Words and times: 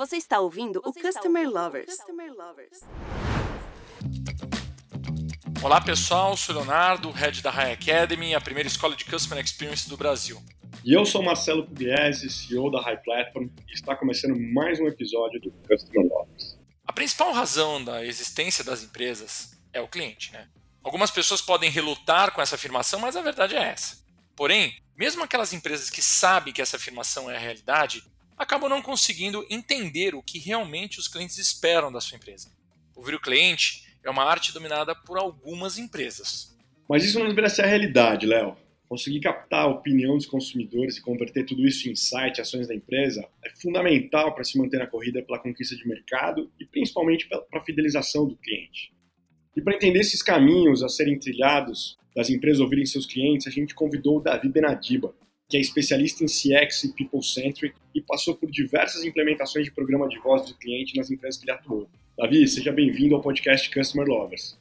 Você 0.00 0.16
está 0.16 0.40
ouvindo 0.40 0.80
Você 0.82 0.98
o 0.98 1.02
Customer 1.02 1.42
ouvindo 1.42 1.60
Lovers. 1.60 1.94
Customer 1.94 2.32
Lovers. 2.32 2.80
Olá 5.62 5.78
pessoal, 5.78 6.34
sou 6.38 6.54
Leonardo, 6.54 7.10
head 7.10 7.42
da 7.42 7.50
High 7.50 7.72
Academy, 7.72 8.34
a 8.34 8.40
primeira 8.40 8.66
escola 8.66 8.96
de 8.96 9.04
Customer 9.04 9.44
Experience 9.44 9.86
do 9.90 9.98
Brasil. 9.98 10.42
E 10.82 10.94
eu 10.94 11.04
sou 11.04 11.22
Marcelo 11.22 11.66
Pugliese, 11.66 12.30
CEO 12.30 12.70
da 12.70 12.80
High 12.80 12.96
Platform, 13.02 13.48
e 13.68 13.74
está 13.74 13.94
começando 13.94 14.40
mais 14.40 14.80
um 14.80 14.86
episódio 14.86 15.38
do 15.38 15.50
Customer 15.68 16.08
Lovers. 16.10 16.58
A 16.86 16.94
principal 16.94 17.34
razão 17.34 17.84
da 17.84 18.02
existência 18.02 18.64
das 18.64 18.82
empresas 18.82 19.50
é 19.70 19.82
o 19.82 19.88
cliente, 19.88 20.32
né? 20.32 20.48
Algumas 20.82 21.10
pessoas 21.10 21.42
podem 21.42 21.68
relutar 21.70 22.32
com 22.32 22.40
essa 22.40 22.54
afirmação, 22.54 23.00
mas 23.00 23.16
a 23.16 23.20
verdade 23.20 23.54
é 23.54 23.64
essa. 23.64 24.02
Porém, 24.34 24.82
mesmo 24.96 25.22
aquelas 25.22 25.52
empresas 25.52 25.90
que 25.90 26.00
sabem 26.00 26.54
que 26.54 26.62
essa 26.62 26.78
afirmação 26.78 27.30
é 27.30 27.36
a 27.36 27.38
realidade, 27.38 28.02
acabam 28.40 28.70
não 28.70 28.80
conseguindo 28.80 29.46
entender 29.50 30.14
o 30.14 30.22
que 30.22 30.38
realmente 30.38 30.98
os 30.98 31.06
clientes 31.06 31.36
esperam 31.36 31.92
da 31.92 32.00
sua 32.00 32.16
empresa. 32.16 32.50
Ouvir 32.96 33.14
o 33.14 33.20
cliente 33.20 33.84
é 34.02 34.08
uma 34.08 34.24
arte 34.24 34.50
dominada 34.50 34.94
por 34.94 35.18
algumas 35.18 35.76
empresas. 35.76 36.56
Mas 36.88 37.04
isso 37.04 37.18
não 37.18 37.28
deveria 37.28 37.50
ser 37.50 37.62
a 37.62 37.66
realidade, 37.66 38.24
Léo. 38.24 38.56
Conseguir 38.88 39.20
captar 39.20 39.66
a 39.66 39.68
opinião 39.68 40.16
dos 40.16 40.24
consumidores 40.24 40.96
e 40.96 41.02
converter 41.02 41.44
tudo 41.44 41.66
isso 41.66 41.86
em 41.86 41.92
insight, 41.92 42.40
ações 42.40 42.66
da 42.66 42.74
empresa, 42.74 43.28
é 43.44 43.50
fundamental 43.60 44.34
para 44.34 44.42
se 44.42 44.56
manter 44.58 44.78
na 44.78 44.86
corrida 44.86 45.22
pela 45.22 45.38
conquista 45.38 45.76
de 45.76 45.86
mercado 45.86 46.50
e 46.58 46.64
principalmente 46.64 47.28
para 47.28 47.44
a 47.52 47.64
fidelização 47.64 48.26
do 48.26 48.36
cliente. 48.36 48.90
E 49.54 49.60
para 49.60 49.74
entender 49.74 50.00
esses 50.00 50.22
caminhos 50.22 50.82
a 50.82 50.88
serem 50.88 51.18
trilhados 51.18 51.98
das 52.16 52.30
empresas 52.30 52.60
ouvirem 52.60 52.86
seus 52.86 53.04
clientes, 53.04 53.46
a 53.46 53.50
gente 53.50 53.74
convidou 53.74 54.16
o 54.16 54.20
Davi 54.20 54.48
Benadiba, 54.48 55.14
que 55.50 55.56
é 55.56 55.60
especialista 55.60 56.22
em 56.22 56.28
CX 56.28 56.84
e 56.84 56.94
People 56.94 57.20
Centric 57.24 57.74
e 57.92 58.00
passou 58.00 58.36
por 58.36 58.48
diversas 58.48 59.04
implementações 59.04 59.64
de 59.64 59.72
programa 59.72 60.06
de 60.08 60.16
voz 60.20 60.46
do 60.46 60.54
cliente 60.56 60.96
nas 60.96 61.10
empresas 61.10 61.40
que 61.40 61.50
ele 61.50 61.58
atuou. 61.58 61.90
Davi, 62.16 62.46
seja 62.46 62.70
bem-vindo 62.70 63.16
ao 63.16 63.20
podcast 63.20 63.68
Customer 63.68 64.06
Lovers. 64.06 64.56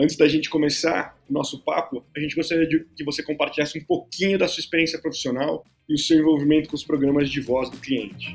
Antes 0.00 0.16
da 0.16 0.26
gente 0.26 0.50
começar 0.50 1.16
o 1.30 1.32
nosso 1.32 1.62
papo, 1.62 2.04
a 2.16 2.18
gente 2.18 2.34
gostaria 2.34 2.66
de 2.66 2.84
que 2.96 3.04
você 3.04 3.22
compartilhasse 3.22 3.78
um 3.78 3.84
pouquinho 3.84 4.36
da 4.36 4.48
sua 4.48 4.60
experiência 4.60 5.00
profissional 5.00 5.64
e 5.88 5.94
o 5.94 5.98
seu 5.98 6.18
envolvimento 6.18 6.68
com 6.68 6.74
os 6.74 6.82
programas 6.82 7.30
de 7.30 7.40
voz 7.40 7.70
do 7.70 7.76
cliente. 7.76 8.34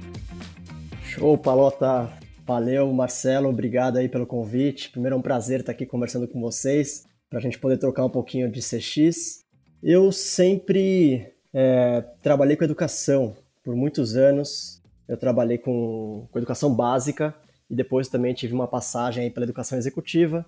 Show, 1.03 1.37
Palota! 1.37 2.17
Valeu, 2.45 2.89
Marcelo, 2.93 3.49
obrigado 3.49 3.97
aí 3.97 4.07
pelo 4.07 4.25
convite. 4.25 4.91
Primeiro 4.91 5.15
é 5.15 5.19
um 5.19 5.21
prazer 5.21 5.59
estar 5.59 5.73
aqui 5.73 5.85
conversando 5.85 6.25
com 6.25 6.39
vocês, 6.39 7.05
para 7.29 7.39
a 7.39 7.41
gente 7.41 7.59
poder 7.59 7.77
trocar 7.77 8.05
um 8.05 8.09
pouquinho 8.09 8.49
de 8.49 8.61
CX. 8.61 9.43
Eu 9.83 10.13
sempre 10.13 11.35
é, 11.53 12.01
trabalhei 12.21 12.55
com 12.55 12.63
educação 12.63 13.35
por 13.63 13.75
muitos 13.75 14.15
anos. 14.15 14.81
Eu 15.07 15.17
trabalhei 15.17 15.57
com, 15.57 16.27
com 16.31 16.39
educação 16.39 16.73
básica 16.73 17.33
e 17.69 17.75
depois 17.75 18.07
também 18.07 18.33
tive 18.33 18.53
uma 18.53 18.67
passagem 18.67 19.29
pela 19.31 19.45
educação 19.45 19.77
executiva. 19.77 20.45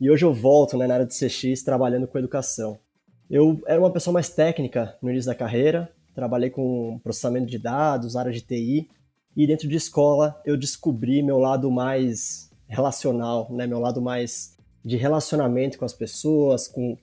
E 0.00 0.10
hoje 0.10 0.24
eu 0.24 0.32
volto 0.32 0.76
né, 0.76 0.86
na 0.86 0.94
área 0.94 1.06
de 1.06 1.14
CX 1.14 1.62
trabalhando 1.62 2.06
com 2.06 2.18
educação. 2.18 2.78
Eu 3.30 3.62
era 3.66 3.80
uma 3.80 3.90
pessoa 3.90 4.12
mais 4.12 4.28
técnica 4.28 4.96
no 5.00 5.10
início 5.10 5.30
da 5.30 5.34
carreira, 5.34 5.90
trabalhei 6.14 6.50
com 6.50 7.00
processamento 7.02 7.46
de 7.46 7.58
dados, 7.58 8.16
área 8.16 8.32
de 8.32 8.40
TI, 8.40 8.90
e 9.36 9.46
dentro 9.46 9.68
de 9.68 9.76
escola 9.76 10.40
eu 10.44 10.56
descobri 10.56 11.22
meu 11.22 11.38
lado 11.38 11.70
mais 11.70 12.50
relacional, 12.68 13.48
né, 13.50 13.66
meu 13.66 13.78
lado 13.78 14.02
mais 14.02 14.56
de 14.84 14.96
relacionamento 14.96 15.78
com 15.78 15.84
as 15.84 15.92
pessoas, 15.92 16.66
com 16.68 16.98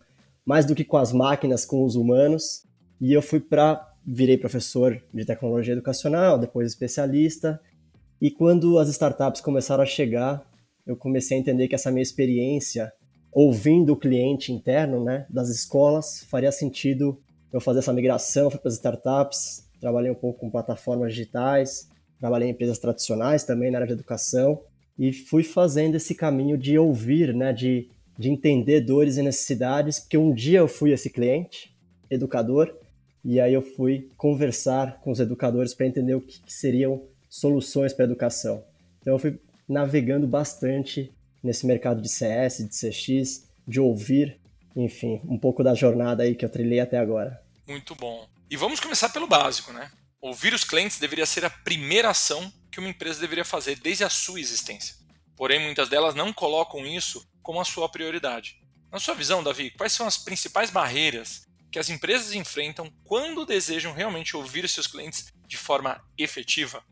mais 0.46 0.66
do 0.66 0.76
que 0.76 0.84
com 0.84 0.98
as 0.98 1.14
máquinas, 1.14 1.66
com 1.66 1.84
os 1.84 1.96
humanos. 1.96 2.64
E 3.00 3.14
eu 3.14 3.22
fui 3.22 3.40
para 3.40 3.90
virei 4.06 4.38
professor 4.38 5.02
de 5.14 5.26
tecnologia 5.26 5.74
educacional, 5.74 6.38
depois 6.38 6.68
especialista. 6.68 7.60
E 8.22 8.32
quando 8.32 8.80
as 8.80 8.90
startups 8.90 9.42
começaram 9.42 9.84
a 9.84 9.86
chegar, 9.86 10.44
eu 10.86 10.96
comecei 10.96 11.38
a 11.38 11.40
entender 11.40 11.68
que 11.68 11.76
essa 11.76 11.92
minha 11.92 12.02
experiência 12.02 12.92
ouvindo 13.32 13.94
o 13.94 13.98
cliente 13.98 14.52
interno, 14.52 15.04
né, 15.04 15.28
das 15.30 15.50
escolas, 15.50 16.24
faria 16.30 16.52
sentido 16.52 17.22
eu 17.54 17.62
fazer 17.62 17.80
essa 17.80 17.94
migração 17.94 18.50
para 18.50 18.60
as 18.66 18.74
startups. 18.74 19.70
Trabalhei 19.80 20.12
um 20.12 20.16
pouco 20.16 20.40
com 20.40 20.50
plataformas 20.50 21.14
digitais, 21.14 21.88
trabalhei 22.20 22.48
em 22.48 22.52
empresas 22.52 22.80
tradicionais 22.80 23.44
também 23.44 23.70
na 23.72 23.78
área 23.78 23.88
de 23.88 23.94
educação 23.94 24.62
e 24.98 25.14
fui 25.14 25.44
fazendo 25.44 25.96
esse 25.96 26.14
caminho 26.16 26.58
de 26.58 26.78
ouvir, 26.78 27.34
né, 27.34 27.54
de, 27.54 27.90
de 28.18 28.30
entender 28.30 28.82
dores 28.82 29.18
e 29.18 29.22
necessidades, 29.22 30.00
porque 30.00 30.18
um 30.18 30.34
dia 30.34 30.60
eu 30.60 30.68
fui 30.68 30.92
esse 30.92 31.10
cliente, 31.10 31.74
educador, 32.10 32.76
e 33.24 33.40
aí 33.40 33.54
eu 33.54 33.62
fui 33.62 34.10
conversar 34.16 35.00
com 35.02 35.12
os 35.12 35.20
educadores 35.20 35.74
para 35.74 35.86
entender 35.86 36.16
o 36.16 36.22
que, 36.22 36.40
que 36.42 36.54
seriam 36.54 37.04
soluções 37.30 37.94
para 37.94 38.06
educação. 38.06 38.64
Então 39.02 39.14
eu 39.14 39.20
fui 39.20 39.40
navegando 39.68 40.26
bastante 40.28 41.14
nesse 41.44 41.66
mercado 41.66 42.02
de 42.02 42.10
CS, 42.10 42.58
de 42.58 42.70
CX, 42.70 43.48
de 43.68 43.80
ouvir, 43.80 44.40
enfim, 44.76 45.22
um 45.26 45.38
pouco 45.38 45.64
da 45.64 45.74
jornada 45.74 46.24
aí 46.24 46.36
que 46.36 46.44
eu 46.44 46.50
trilhei 46.50 46.80
até 46.80 46.98
agora. 46.98 47.42
Muito 47.68 47.94
bom. 47.96 48.28
E 48.50 48.58
vamos 48.58 48.80
começar 48.80 49.10
pelo 49.10 49.28
básico, 49.28 49.72
né? 49.72 49.92
Ouvir 50.22 50.54
os 50.54 50.64
clientes 50.64 51.00
deveria 51.00 51.26
ser 51.26 51.46
a 51.46 51.50
primeira 51.50 52.10
ação 52.10 52.52
que 52.72 52.80
uma 52.80 52.90
empresa 52.90 53.22
deveria 53.22 53.46
fazer 53.46 53.80
desde 53.80 54.04
a 54.04 54.10
sua 54.10 54.40
existência. 54.40 54.96
Porém, 55.36 55.60
muitas 55.60 55.88
delas 55.88 56.16
não 56.16 56.34
colocam 56.34 56.86
isso 56.86 57.26
como 57.42 57.62
a 57.62 57.66
sua 57.66 57.88
prioridade. 57.88 58.58
Na 58.92 59.00
sua 59.00 59.14
visão, 59.14 59.44
Davi, 59.44 59.72
quais 59.72 59.94
são 59.94 60.08
as 60.08 60.18
principais 60.18 60.70
barreiras 60.70 61.48
que 61.72 61.80
as 61.80 61.90
empresas 61.90 62.34
enfrentam 62.34 62.92
quando 63.04 63.46
desejam 63.46 63.94
realmente 63.94 64.36
ouvir 64.36 64.66
os 64.66 64.72
seus 64.72 64.88
clientes 64.88 65.32
de 65.48 65.58
forma 65.58 66.02
efetiva? 66.18 66.84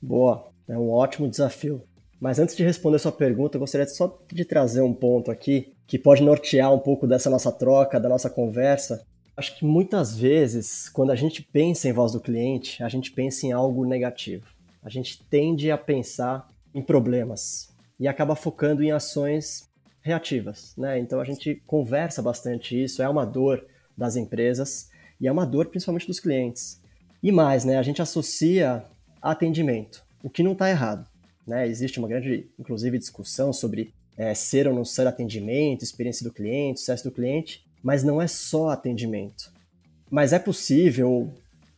Boa, 0.00 0.50
é 0.68 0.76
um 0.76 0.90
ótimo 0.90 1.28
desafio. 1.28 1.82
Mas 2.20 2.38
antes 2.38 2.56
de 2.56 2.64
responder 2.64 2.98
sua 2.98 3.12
pergunta, 3.12 3.56
eu 3.56 3.60
gostaria 3.60 3.86
só 3.86 4.18
de 4.32 4.44
trazer 4.44 4.80
um 4.80 4.94
ponto 4.94 5.30
aqui 5.30 5.74
que 5.86 5.98
pode 5.98 6.22
nortear 6.22 6.72
um 6.72 6.78
pouco 6.78 7.06
dessa 7.06 7.28
nossa 7.28 7.52
troca, 7.52 8.00
da 8.00 8.08
nossa 8.08 8.30
conversa. 8.30 9.06
Acho 9.36 9.58
que 9.58 9.64
muitas 9.64 10.16
vezes, 10.16 10.88
quando 10.88 11.10
a 11.10 11.16
gente 11.16 11.42
pensa 11.42 11.88
em 11.88 11.92
voz 11.92 12.12
do 12.12 12.20
cliente, 12.20 12.82
a 12.82 12.88
gente 12.88 13.10
pensa 13.10 13.46
em 13.46 13.52
algo 13.52 13.84
negativo. 13.84 14.46
A 14.82 14.88
gente 14.88 15.22
tende 15.24 15.70
a 15.70 15.78
pensar 15.78 16.48
em 16.74 16.80
problemas 16.80 17.74
e 17.98 18.08
acaba 18.08 18.34
focando 18.34 18.82
em 18.82 18.92
ações 18.92 19.68
reativas, 20.00 20.74
né? 20.76 20.98
Então 20.98 21.20
a 21.20 21.24
gente 21.24 21.62
conversa 21.66 22.22
bastante 22.22 22.82
isso, 22.82 23.02
é 23.02 23.08
uma 23.08 23.24
dor 23.24 23.66
das 23.96 24.16
empresas 24.16 24.88
e 25.20 25.26
é 25.26 25.32
uma 25.32 25.46
dor 25.46 25.66
principalmente 25.66 26.06
dos 26.06 26.20
clientes. 26.20 26.80
E 27.22 27.32
mais, 27.32 27.64
né, 27.64 27.78
a 27.78 27.82
gente 27.82 28.02
associa 28.02 28.84
atendimento, 29.20 30.04
o 30.22 30.28
que 30.28 30.42
não 30.42 30.52
está 30.52 30.68
errado. 30.68 31.08
Né? 31.46 31.66
Existe 31.66 31.98
uma 31.98 32.08
grande, 32.08 32.46
inclusive, 32.58 32.98
discussão 32.98 33.52
sobre 33.52 33.92
é, 34.16 34.34
ser 34.34 34.68
ou 34.68 34.74
não 34.74 34.84
ser 34.84 35.06
atendimento, 35.06 35.82
experiência 35.82 36.24
do 36.24 36.32
cliente, 36.32 36.80
sucesso 36.80 37.04
do 37.04 37.10
cliente, 37.10 37.64
mas 37.82 38.02
não 38.02 38.20
é 38.20 38.26
só 38.26 38.68
atendimento. 38.68 39.52
Mas 40.10 40.32
é 40.32 40.38
possível, 40.38 41.32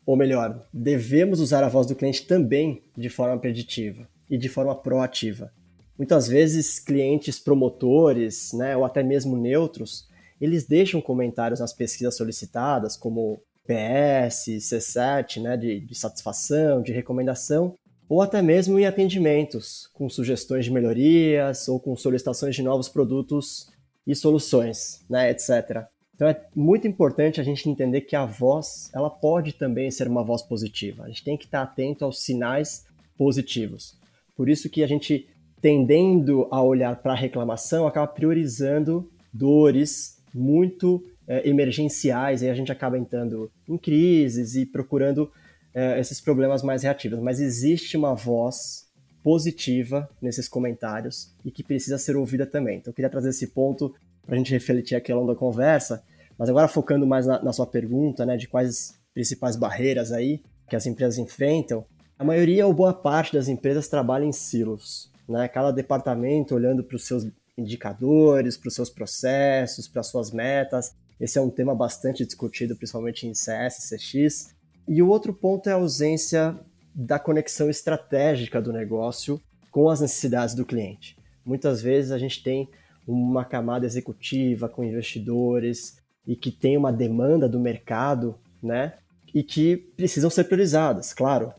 ou 0.04 0.16
melhor, 0.16 0.66
devemos 0.72 1.40
usar 1.40 1.64
a 1.64 1.68
voz 1.68 1.86
do 1.86 1.94
cliente 1.94 2.26
também 2.26 2.82
de 2.96 3.08
forma 3.08 3.38
preditiva 3.38 4.08
e 4.28 4.36
de 4.36 4.48
forma 4.48 4.74
proativa. 4.74 5.52
Muitas 5.96 6.28
vezes, 6.28 6.78
clientes 6.78 7.38
promotores, 7.38 8.52
né, 8.52 8.76
ou 8.76 8.84
até 8.84 9.02
mesmo 9.02 9.36
neutros, 9.36 10.06
eles 10.40 10.66
deixam 10.66 11.00
comentários 11.00 11.60
nas 11.60 11.72
pesquisas 11.72 12.16
solicitadas, 12.16 12.96
como 12.96 13.40
PS, 13.66 14.46
C7, 14.60 15.42
né, 15.42 15.56
de, 15.56 15.80
de 15.80 15.94
satisfação, 15.94 16.82
de 16.82 16.92
recomendação, 16.92 17.74
ou 18.08 18.22
até 18.22 18.40
mesmo 18.40 18.78
em 18.78 18.86
atendimentos, 18.86 19.88
com 19.92 20.08
sugestões 20.08 20.64
de 20.64 20.70
melhorias 20.70 21.68
ou 21.68 21.80
com 21.80 21.96
solicitações 21.96 22.54
de 22.54 22.62
novos 22.62 22.88
produtos 22.88 23.68
e 24.06 24.14
soluções, 24.14 25.04
né, 25.10 25.30
etc. 25.30 25.84
Então 26.14 26.28
é 26.28 26.40
muito 26.54 26.86
importante 26.86 27.40
a 27.40 27.44
gente 27.44 27.68
entender 27.68 28.02
que 28.02 28.14
a 28.14 28.24
voz, 28.24 28.90
ela 28.94 29.10
pode 29.10 29.52
também 29.52 29.90
ser 29.90 30.08
uma 30.08 30.22
voz 30.22 30.42
positiva. 30.42 31.04
A 31.04 31.08
gente 31.08 31.24
tem 31.24 31.36
que 31.36 31.44
estar 31.44 31.62
atento 31.62 32.04
aos 32.04 32.22
sinais 32.22 32.86
positivos. 33.18 33.98
Por 34.36 34.48
isso 34.48 34.70
que 34.70 34.82
a 34.82 34.86
gente, 34.86 35.28
tendendo 35.60 36.46
a 36.50 36.62
olhar 36.62 36.96
para 36.96 37.12
a 37.12 37.16
reclamação, 37.16 37.86
acaba 37.86 38.06
priorizando 38.06 39.10
dores 39.32 40.15
muito 40.34 41.02
é, 41.26 41.48
emergenciais, 41.48 42.42
e 42.42 42.48
a 42.48 42.54
gente 42.54 42.70
acaba 42.70 42.98
entrando 42.98 43.50
em 43.68 43.76
crises 43.76 44.54
e 44.54 44.66
procurando 44.66 45.30
é, 45.74 45.98
esses 45.98 46.20
problemas 46.20 46.62
mais 46.62 46.82
reativos. 46.82 47.18
Mas 47.18 47.40
existe 47.40 47.96
uma 47.96 48.14
voz 48.14 48.86
positiva 49.22 50.08
nesses 50.22 50.48
comentários 50.48 51.32
e 51.44 51.50
que 51.50 51.62
precisa 51.62 51.98
ser 51.98 52.16
ouvida 52.16 52.46
também. 52.46 52.78
Então, 52.78 52.90
eu 52.90 52.94
queria 52.94 53.10
trazer 53.10 53.30
esse 53.30 53.48
ponto 53.48 53.94
para 54.24 54.34
a 54.34 54.38
gente 54.38 54.52
refletir 54.52 54.94
aqui 54.94 55.10
ao 55.10 55.18
longo 55.18 55.32
da 55.32 55.38
conversa, 55.38 56.02
mas 56.38 56.48
agora 56.48 56.68
focando 56.68 57.06
mais 57.06 57.26
na, 57.26 57.42
na 57.42 57.52
sua 57.52 57.66
pergunta, 57.66 58.24
né, 58.24 58.36
de 58.36 58.46
quais 58.46 58.94
principais 59.14 59.56
barreiras 59.56 60.12
aí 60.12 60.42
que 60.68 60.76
as 60.76 60.86
empresas 60.86 61.18
enfrentam, 61.18 61.84
a 62.18 62.24
maioria 62.24 62.66
ou 62.66 62.72
boa 62.72 62.94
parte 62.94 63.32
das 63.32 63.48
empresas 63.48 63.88
trabalha 63.88 64.24
em 64.24 64.32
silos, 64.32 65.10
né? 65.28 65.46
Cada 65.48 65.70
departamento 65.70 66.54
olhando 66.54 66.82
para 66.82 66.96
os 66.96 67.06
seus 67.06 67.26
indicadores, 67.56 68.56
para 68.56 68.68
os 68.68 68.74
seus 68.74 68.90
processos, 68.90 69.88
para 69.88 70.02
suas 70.02 70.30
metas. 70.30 70.94
Esse 71.18 71.38
é 71.38 71.40
um 71.40 71.50
tema 71.50 71.74
bastante 71.74 72.24
discutido, 72.24 72.76
principalmente 72.76 73.26
em 73.26 73.34
CS, 73.34 73.88
CX. 73.88 74.54
E 74.88 75.02
o 75.02 75.08
outro 75.08 75.32
ponto 75.32 75.68
é 75.68 75.72
a 75.72 75.76
ausência 75.76 76.58
da 76.94 77.18
conexão 77.18 77.68
estratégica 77.68 78.60
do 78.60 78.72
negócio 78.72 79.40
com 79.70 79.88
as 79.90 80.00
necessidades 80.00 80.54
do 80.54 80.64
cliente. 80.64 81.16
Muitas 81.44 81.82
vezes 81.82 82.10
a 82.10 82.18
gente 82.18 82.42
tem 82.42 82.68
uma 83.06 83.44
camada 83.44 83.86
executiva 83.86 84.68
com 84.68 84.82
investidores 84.82 85.98
e 86.26 86.34
que 86.34 86.50
tem 86.50 86.76
uma 86.76 86.92
demanda 86.92 87.48
do 87.48 87.60
mercado, 87.60 88.38
né? 88.62 88.94
E 89.34 89.42
que 89.42 89.76
precisam 89.76 90.30
ser 90.30 90.44
priorizadas, 90.44 91.12
claro. 91.12 91.52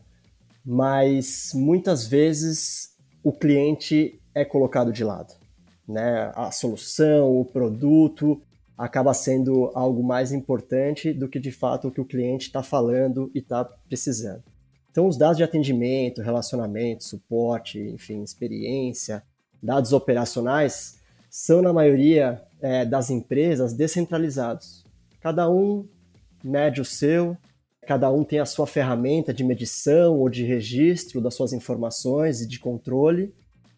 Mas 0.64 1.52
muitas 1.54 2.06
vezes 2.06 2.90
o 3.22 3.32
cliente 3.32 4.20
é 4.34 4.44
colocado 4.44 4.92
de 4.92 5.04
lado, 5.04 5.32
né? 5.88 6.30
A 6.34 6.50
solução, 6.50 7.40
o 7.40 7.44
produto 7.44 8.40
acaba 8.76 9.12
sendo 9.14 9.72
algo 9.74 10.04
mais 10.04 10.30
importante 10.30 11.12
do 11.12 11.28
que 11.28 11.40
de 11.40 11.50
fato 11.50 11.88
o 11.88 11.90
que 11.90 12.00
o 12.00 12.04
cliente 12.04 12.46
está 12.46 12.62
falando 12.62 13.30
e 13.34 13.38
está 13.38 13.64
precisando. 13.64 14.44
Então, 14.90 15.06
os 15.06 15.16
dados 15.16 15.36
de 15.36 15.44
atendimento, 15.44 16.22
relacionamento, 16.22 17.04
suporte, 17.04 17.80
enfim, 17.80 18.22
experiência, 18.22 19.22
dados 19.62 19.92
operacionais 19.92 20.98
são, 21.30 21.60
na 21.60 21.72
maioria 21.72 22.42
é, 22.60 22.84
das 22.84 23.10
empresas, 23.10 23.72
descentralizados. 23.72 24.84
Cada 25.20 25.50
um 25.50 25.86
mede 26.42 26.80
o 26.80 26.84
seu, 26.84 27.36
cada 27.86 28.10
um 28.10 28.24
tem 28.24 28.38
a 28.38 28.46
sua 28.46 28.66
ferramenta 28.66 29.32
de 29.32 29.44
medição 29.44 30.18
ou 30.18 30.28
de 30.28 30.44
registro 30.44 31.20
das 31.20 31.34
suas 31.34 31.52
informações 31.52 32.40
e 32.40 32.48
de 32.48 32.58
controle, 32.58 33.34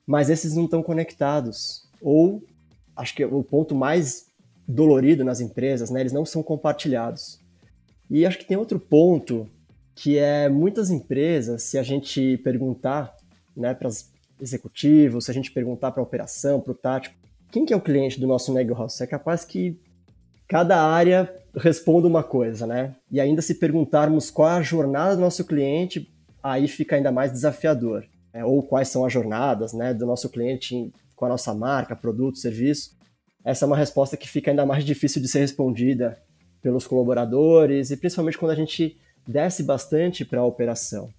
mas 0.06 0.28
esses 0.28 0.54
não 0.54 0.64
estão 0.64 0.82
conectados. 0.82 1.89
Ou, 2.00 2.42
acho 2.96 3.14
que 3.14 3.24
o 3.24 3.42
ponto 3.42 3.74
mais 3.74 4.26
dolorido 4.66 5.24
nas 5.24 5.40
empresas, 5.40 5.90
né, 5.90 6.00
eles 6.00 6.12
não 6.12 6.24
são 6.24 6.42
compartilhados. 6.42 7.40
E 8.08 8.24
acho 8.24 8.38
que 8.38 8.44
tem 8.44 8.56
outro 8.56 8.78
ponto 8.78 9.48
que 9.94 10.18
é 10.18 10.48
muitas 10.48 10.90
empresas, 10.90 11.62
se 11.62 11.76
a 11.78 11.82
gente 11.82 12.38
perguntar 12.38 13.14
né, 13.56 13.74
para 13.74 13.88
os 13.88 14.10
executivos, 14.40 15.26
se 15.26 15.30
a 15.30 15.34
gente 15.34 15.52
perguntar 15.52 15.92
para 15.92 16.00
a 16.00 16.04
operação, 16.04 16.60
para 16.60 16.72
o 16.72 16.74
tático, 16.74 17.14
quem 17.50 17.66
que 17.66 17.72
é 17.72 17.76
o 17.76 17.80
cliente 17.80 18.18
do 18.18 18.26
nosso 18.26 18.54
negócio? 18.54 19.02
É 19.02 19.06
capaz 19.06 19.44
que 19.44 19.78
cada 20.48 20.80
área 20.82 21.32
responda 21.56 22.06
uma 22.06 22.22
coisa, 22.22 22.66
né? 22.66 22.94
E 23.10 23.20
ainda 23.20 23.42
se 23.42 23.54
perguntarmos 23.56 24.30
qual 24.30 24.48
é 24.48 24.52
a 24.52 24.62
jornada 24.62 25.16
do 25.16 25.20
nosso 25.20 25.44
cliente, 25.44 26.08
aí 26.42 26.68
fica 26.68 26.96
ainda 26.96 27.12
mais 27.12 27.32
desafiador. 27.32 28.04
Né? 28.32 28.44
Ou 28.44 28.62
quais 28.62 28.88
são 28.88 29.04
as 29.04 29.12
jornadas 29.12 29.72
né, 29.72 29.92
do 29.92 30.06
nosso 30.06 30.28
cliente 30.28 30.92
com 31.20 31.26
a 31.26 31.28
nossa 31.28 31.52
marca, 31.52 31.94
produto, 31.94 32.38
serviço. 32.38 32.96
Essa 33.44 33.64
é 33.64 33.66
uma 33.66 33.76
resposta 33.76 34.16
que 34.16 34.26
fica 34.26 34.50
ainda 34.50 34.64
mais 34.64 34.86
difícil 34.86 35.20
de 35.20 35.28
ser 35.28 35.40
respondida 35.40 36.18
pelos 36.62 36.86
colaboradores 36.86 37.90
e 37.90 37.96
principalmente 37.96 38.38
quando 38.38 38.52
a 38.52 38.54
gente 38.54 38.98
desce 39.28 39.62
bastante 39.62 40.24
para 40.24 40.40
a 40.40 40.46
operação, 40.46 41.10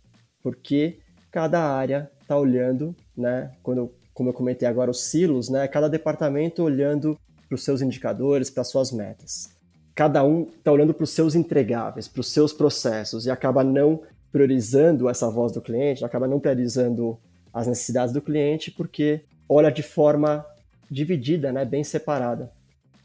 porque 0.41 0.97
cada 1.31 1.61
área 1.61 2.09
está 2.19 2.35
olhando, 2.35 2.95
né? 3.15 3.51
Quando 3.61 3.91
como 4.11 4.29
eu 4.29 4.33
comentei 4.33 4.67
agora, 4.67 4.89
os 4.89 5.03
silos, 5.03 5.49
né? 5.49 5.67
Cada 5.67 5.87
departamento 5.87 6.63
olhando 6.63 7.17
para 7.47 7.55
os 7.55 7.63
seus 7.63 7.81
indicadores, 7.81 8.49
para 8.49 8.63
suas 8.63 8.91
metas. 8.91 9.49
Cada 9.93 10.23
um 10.23 10.43
está 10.43 10.71
olhando 10.71 10.95
para 10.95 11.03
os 11.03 11.11
seus 11.11 11.35
entregáveis, 11.35 12.07
para 12.07 12.21
os 12.21 12.31
seus 12.31 12.51
processos 12.51 13.27
e 13.27 13.31
acaba 13.31 13.63
não 13.63 14.01
priorizando 14.31 15.07
essa 15.07 15.29
voz 15.29 15.51
do 15.51 15.61
cliente, 15.61 16.03
acaba 16.03 16.27
não 16.27 16.39
priorizando 16.39 17.19
as 17.53 17.67
necessidades 17.67 18.13
do 18.13 18.21
cliente 18.21 18.71
porque 18.71 19.25
olha 19.53 19.69
de 19.69 19.83
forma 19.83 20.45
dividida, 20.89 21.51
né, 21.51 21.65
bem 21.65 21.83
separada. 21.83 22.51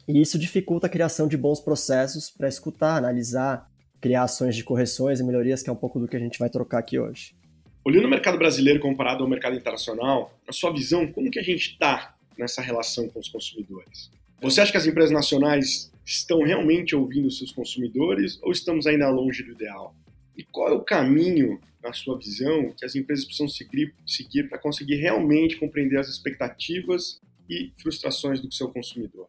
E 0.07 0.21
isso 0.21 0.39
dificulta 0.39 0.87
a 0.87 0.89
criação 0.89 1.27
de 1.27 1.35
bons 1.35 1.59
processos 1.59 2.29
para 2.29 2.47
escutar, 2.47 2.95
analisar, 2.95 3.69
criar 3.99 4.23
ações 4.23 4.55
de 4.55 4.63
correções 4.63 5.19
e 5.19 5.23
melhorias, 5.23 5.61
que 5.61 5.69
é 5.69 5.73
um 5.73 5.77
pouco 5.77 5.99
do 5.99 6.07
que 6.07 6.15
a 6.15 6.19
gente 6.19 6.39
vai 6.39 6.49
trocar 6.49 6.77
aqui 6.77 6.97
hoje. 6.97 7.35
Olhando 7.83 8.05
o 8.05 8.09
mercado 8.09 8.37
brasileiro 8.37 8.79
comparado 8.79 9.23
ao 9.23 9.29
mercado 9.29 9.57
internacional, 9.57 10.33
na 10.45 10.53
sua 10.53 10.71
visão, 10.71 11.05
como 11.11 11.29
que 11.29 11.39
a 11.39 11.43
gente 11.43 11.71
está 11.71 12.15
nessa 12.37 12.61
relação 12.61 13.09
com 13.09 13.19
os 13.19 13.27
consumidores? 13.27 14.09
Você 14.41 14.61
acha 14.61 14.71
que 14.71 14.77
as 14.77 14.85
empresas 14.85 15.11
nacionais 15.11 15.91
estão 16.05 16.43
realmente 16.43 16.95
ouvindo 16.95 17.29
seus 17.29 17.51
consumidores 17.51 18.39
ou 18.41 18.53
estamos 18.53 18.87
ainda 18.87 19.09
longe 19.09 19.43
do 19.43 19.51
ideal? 19.51 19.93
E 20.37 20.43
qual 20.43 20.69
é 20.69 20.73
o 20.73 20.81
caminho, 20.81 21.59
na 21.87 21.93
sua 21.93 22.17
visão, 22.17 22.73
que 22.77 22.85
as 22.85 22.95
empresas 22.95 23.25
precisam 23.25 23.47
seguir, 23.47 23.93
seguir 24.05 24.49
para 24.49 24.59
conseguir 24.59 24.95
realmente 24.95 25.57
compreender 25.57 25.99
as 25.99 26.07
expectativas 26.07 27.19
e 27.49 27.71
frustrações 27.81 28.39
do 28.39 28.51
seu 28.51 28.69
consumidor? 28.69 29.25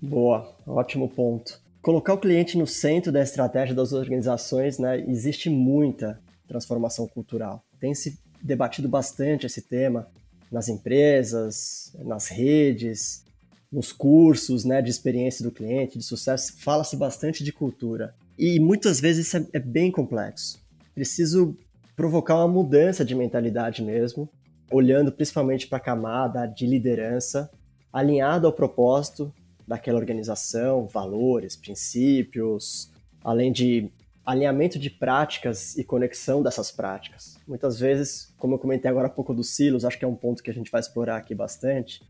Boa, 0.00 0.56
ótimo 0.66 1.08
ponto. 1.08 1.60
Colocar 1.82 2.14
o 2.14 2.18
cliente 2.18 2.58
no 2.58 2.66
centro 2.66 3.12
da 3.12 3.22
estratégia 3.22 3.74
das 3.74 3.92
organizações, 3.92 4.78
né, 4.78 5.04
existe 5.08 5.48
muita 5.48 6.20
transformação 6.46 7.06
cultural 7.06 7.64
tem 7.80 7.94
se 7.94 8.18
debatido 8.42 8.88
bastante 8.88 9.46
esse 9.46 9.62
tema 9.62 10.06
nas 10.52 10.68
empresas, 10.68 11.92
nas 11.98 12.28
redes, 12.28 13.24
nos 13.72 13.92
cursos 13.92 14.64
né, 14.64 14.82
de 14.82 14.90
experiência 14.90 15.42
do 15.42 15.50
cliente, 15.50 15.96
de 15.96 16.04
sucesso, 16.04 16.54
fala-se 16.58 16.96
bastante 16.96 17.42
de 17.42 17.52
cultura. 17.52 18.14
E 18.38 18.60
muitas 18.60 19.00
vezes 19.00 19.28
isso 19.28 19.36
é, 19.36 19.46
é 19.54 19.58
bem 19.58 19.90
complexo. 19.90 20.58
Preciso 20.94 21.56
provocar 22.00 22.36
uma 22.36 22.48
mudança 22.48 23.04
de 23.04 23.14
mentalidade 23.14 23.82
mesmo, 23.82 24.26
olhando 24.72 25.12
principalmente 25.12 25.66
para 25.66 25.76
a 25.76 25.82
camada 25.82 26.46
de 26.46 26.66
liderança, 26.66 27.50
alinhado 27.92 28.46
ao 28.46 28.54
propósito 28.54 29.30
daquela 29.68 29.98
organização, 29.98 30.86
valores, 30.86 31.56
princípios, 31.56 32.90
além 33.22 33.52
de 33.52 33.90
alinhamento 34.24 34.78
de 34.78 34.88
práticas 34.88 35.76
e 35.76 35.84
conexão 35.84 36.42
dessas 36.42 36.72
práticas. 36.72 37.36
Muitas 37.46 37.78
vezes, 37.78 38.32
como 38.38 38.54
eu 38.54 38.58
comentei 38.58 38.90
agora 38.90 39.08
há 39.08 39.10
pouco 39.10 39.34
dos 39.34 39.50
silos, 39.50 39.84
acho 39.84 39.98
que 39.98 40.04
é 40.06 40.08
um 40.08 40.16
ponto 40.16 40.42
que 40.42 40.50
a 40.50 40.54
gente 40.54 40.70
vai 40.70 40.80
explorar 40.80 41.18
aqui 41.18 41.34
bastante, 41.34 42.00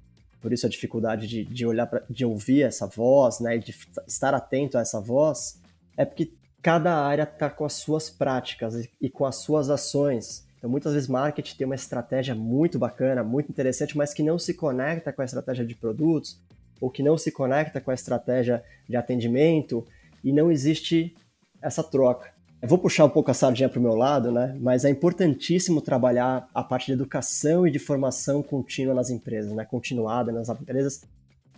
por 0.41 0.53
isso 0.53 0.67
a 0.67 0.71
dificuldade 0.71 1.27
de, 1.27 1.45
de 1.45 1.67
olhar, 1.67 1.89
pra, 1.89 2.05
de 2.09 2.25
ouvir 2.25 2.63
essa 2.63 2.87
voz, 2.87 3.41
né, 3.41 3.59
de 3.59 3.75
estar 4.07 4.35
atento 4.35 4.79
a 4.79 4.83
essa 4.83 5.01
voz, 5.01 5.61
é 5.97 6.05
porque 6.05 6.31
cada 6.63 6.95
área 6.97 7.23
está 7.23 7.49
com 7.49 7.65
as 7.65 7.75
suas 7.75 8.11
práticas 8.11 8.89
e, 9.01 9.09
com 9.09 9.25
as 9.25 9.37
suas 9.37 9.71
ações. 9.71 10.47
Então, 10.59 10.69
muitas 10.69 10.93
vezes, 10.93 11.09
marketing 11.09 11.57
tem 11.57 11.65
uma 11.65 11.75
estratégia 11.75 12.35
muito 12.35 12.79
bacana, 12.79 13.25
muito 13.25 13.51
interessante, 13.51 13.97
mas 13.97 14.13
que 14.13 14.23
não 14.23 14.39
se 14.39 14.53
conecta 14.55 15.13
com 15.13 15.23
a 15.23 15.25
estratégia 15.25 15.65
de 15.65 15.75
produtos, 15.75 16.39
ou 16.81 16.91
que 16.91 17.03
não 17.03 17.17
se 17.17 17.31
conecta 17.31 17.81
com 17.81 17.91
a 17.91 17.95
estratégia 17.95 18.63
de 18.89 18.97
atendimento, 18.97 19.87
e 20.23 20.33
não 20.33 20.53
existe 20.53 21.15
essa 21.63 21.83
troca. 21.83 22.31
Eu 22.61 22.69
vou 22.69 22.77
puxar 22.77 23.07
um 23.07 23.11
pouco 23.11 23.31
a 23.31 23.35
sardinha 23.35 23.71
para 23.71 23.79
o 23.79 23.83
meu 23.83 23.95
lado, 23.95 24.31
né? 24.31 24.55
Mas 24.61 24.85
é 24.85 24.91
importantíssimo 24.91 25.81
trabalhar 25.81 26.47
a 26.55 26.63
parte 26.63 26.87
de 26.87 26.93
educação 26.93 27.67
e 27.67 27.71
de 27.71 27.79
formação 27.79 28.43
contínua 28.43 28.95
nas 28.95 29.09
empresas, 29.09 29.51
né? 29.53 29.65
Continuada 29.65 30.31
nas 30.31 30.51
empresas 30.51 31.03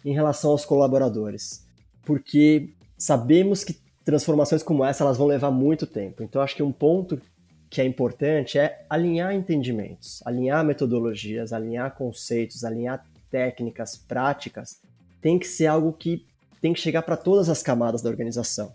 em 0.05 0.13
relação 0.13 0.53
aos 0.53 0.65
colaboradores, 0.65 1.67
porque 2.05 2.71
sabemos 2.97 3.65
que 3.65 3.82
transformações 4.05 4.63
como 4.63 4.85
essa 4.85 5.05
elas 5.05 5.17
vão 5.17 5.27
levar 5.27 5.51
muito 5.51 5.87
tempo. 5.87 6.23
Então 6.23 6.43
acho 6.43 6.57
que 6.57 6.63
um 6.63 6.73
ponto 6.73 7.21
que 7.71 7.81
é 7.81 7.85
importante 7.85 8.59
é 8.59 8.85
alinhar 8.89 9.35
entendimentos, 9.35 10.23
alinhar 10.27 10.65
metodologias, 10.65 11.53
alinhar 11.53 11.95
conceitos, 11.95 12.65
alinhar 12.65 13.05
técnicas, 13.31 13.97
práticas. 13.97 14.81
Tem 15.21 15.39
que 15.39 15.47
ser 15.47 15.67
algo 15.67 15.93
que 15.93 16.27
tem 16.61 16.73
que 16.73 16.81
chegar 16.81 17.03
para 17.03 17.17
todas 17.17 17.49
as 17.49 17.63
camadas 17.63 18.03
da 18.03 18.11
organização 18.11 18.75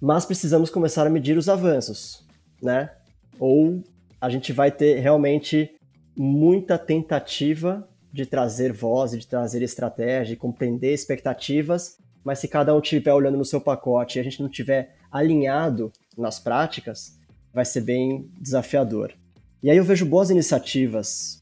mas 0.00 0.24
precisamos 0.24 0.70
começar 0.70 1.06
a 1.06 1.10
medir 1.10 1.36
os 1.36 1.48
avanços, 1.48 2.24
né? 2.62 2.90
Ou 3.38 3.82
a 4.20 4.28
gente 4.28 4.52
vai 4.52 4.70
ter 4.70 5.00
realmente 5.00 5.70
muita 6.16 6.78
tentativa 6.78 7.88
de 8.12 8.24
trazer 8.24 8.72
voz, 8.72 9.12
de 9.12 9.26
trazer 9.26 9.62
estratégia, 9.62 10.34
de 10.34 10.40
compreender 10.40 10.92
expectativas, 10.92 11.98
mas 12.28 12.40
se 12.40 12.46
cada 12.46 12.74
um 12.74 12.78
estiver 12.78 13.14
olhando 13.14 13.38
no 13.38 13.44
seu 13.44 13.58
pacote 13.58 14.18
e 14.18 14.20
a 14.20 14.22
gente 14.22 14.42
não 14.42 14.50
tiver 14.50 14.96
alinhado 15.10 15.90
nas 16.14 16.38
práticas, 16.38 17.18
vai 17.54 17.64
ser 17.64 17.80
bem 17.80 18.28
desafiador. 18.38 19.14
E 19.62 19.70
aí 19.70 19.78
eu 19.78 19.82
vejo 19.82 20.04
boas 20.04 20.28
iniciativas, 20.28 21.40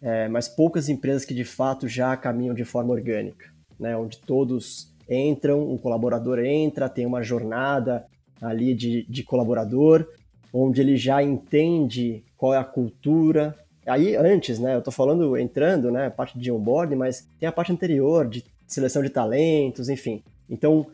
é, 0.00 0.28
mas 0.28 0.46
poucas 0.46 0.88
empresas 0.88 1.24
que 1.24 1.34
de 1.34 1.42
fato 1.42 1.88
já 1.88 2.16
caminham 2.16 2.54
de 2.54 2.64
forma 2.64 2.92
orgânica, 2.92 3.46
né? 3.80 3.96
Onde 3.96 4.18
todos 4.18 4.94
entram, 5.10 5.68
um 5.68 5.76
colaborador 5.76 6.38
entra, 6.38 6.88
tem 6.88 7.04
uma 7.04 7.20
jornada 7.20 8.06
ali 8.40 8.76
de, 8.76 9.04
de 9.08 9.24
colaborador, 9.24 10.06
onde 10.52 10.80
ele 10.80 10.96
já 10.96 11.20
entende 11.20 12.22
qual 12.36 12.54
é 12.54 12.58
a 12.58 12.64
cultura. 12.64 13.56
Aí 13.84 14.14
antes, 14.14 14.60
né, 14.60 14.76
eu 14.76 14.82
tô 14.82 14.92
falando 14.92 15.36
entrando, 15.36 15.90
né, 15.90 16.06
a 16.06 16.10
parte 16.12 16.38
de 16.38 16.52
onboarding, 16.52 16.94
mas 16.94 17.28
tem 17.40 17.48
a 17.48 17.52
parte 17.52 17.72
anterior 17.72 18.28
de 18.28 18.44
seleção 18.68 19.02
de 19.02 19.10
talentos, 19.10 19.88
enfim. 19.88 20.22
Então, 20.48 20.86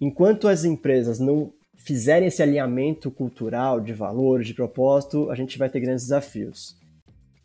enquanto 0.00 0.48
as 0.48 0.64
empresas 0.64 1.18
não 1.18 1.52
fizerem 1.76 2.28
esse 2.28 2.42
alinhamento 2.42 3.10
cultural 3.10 3.80
de 3.80 3.92
valores, 3.92 4.46
de 4.46 4.54
propósito, 4.54 5.30
a 5.30 5.34
gente 5.34 5.58
vai 5.58 5.68
ter 5.68 5.80
grandes 5.80 6.04
desafios. 6.04 6.76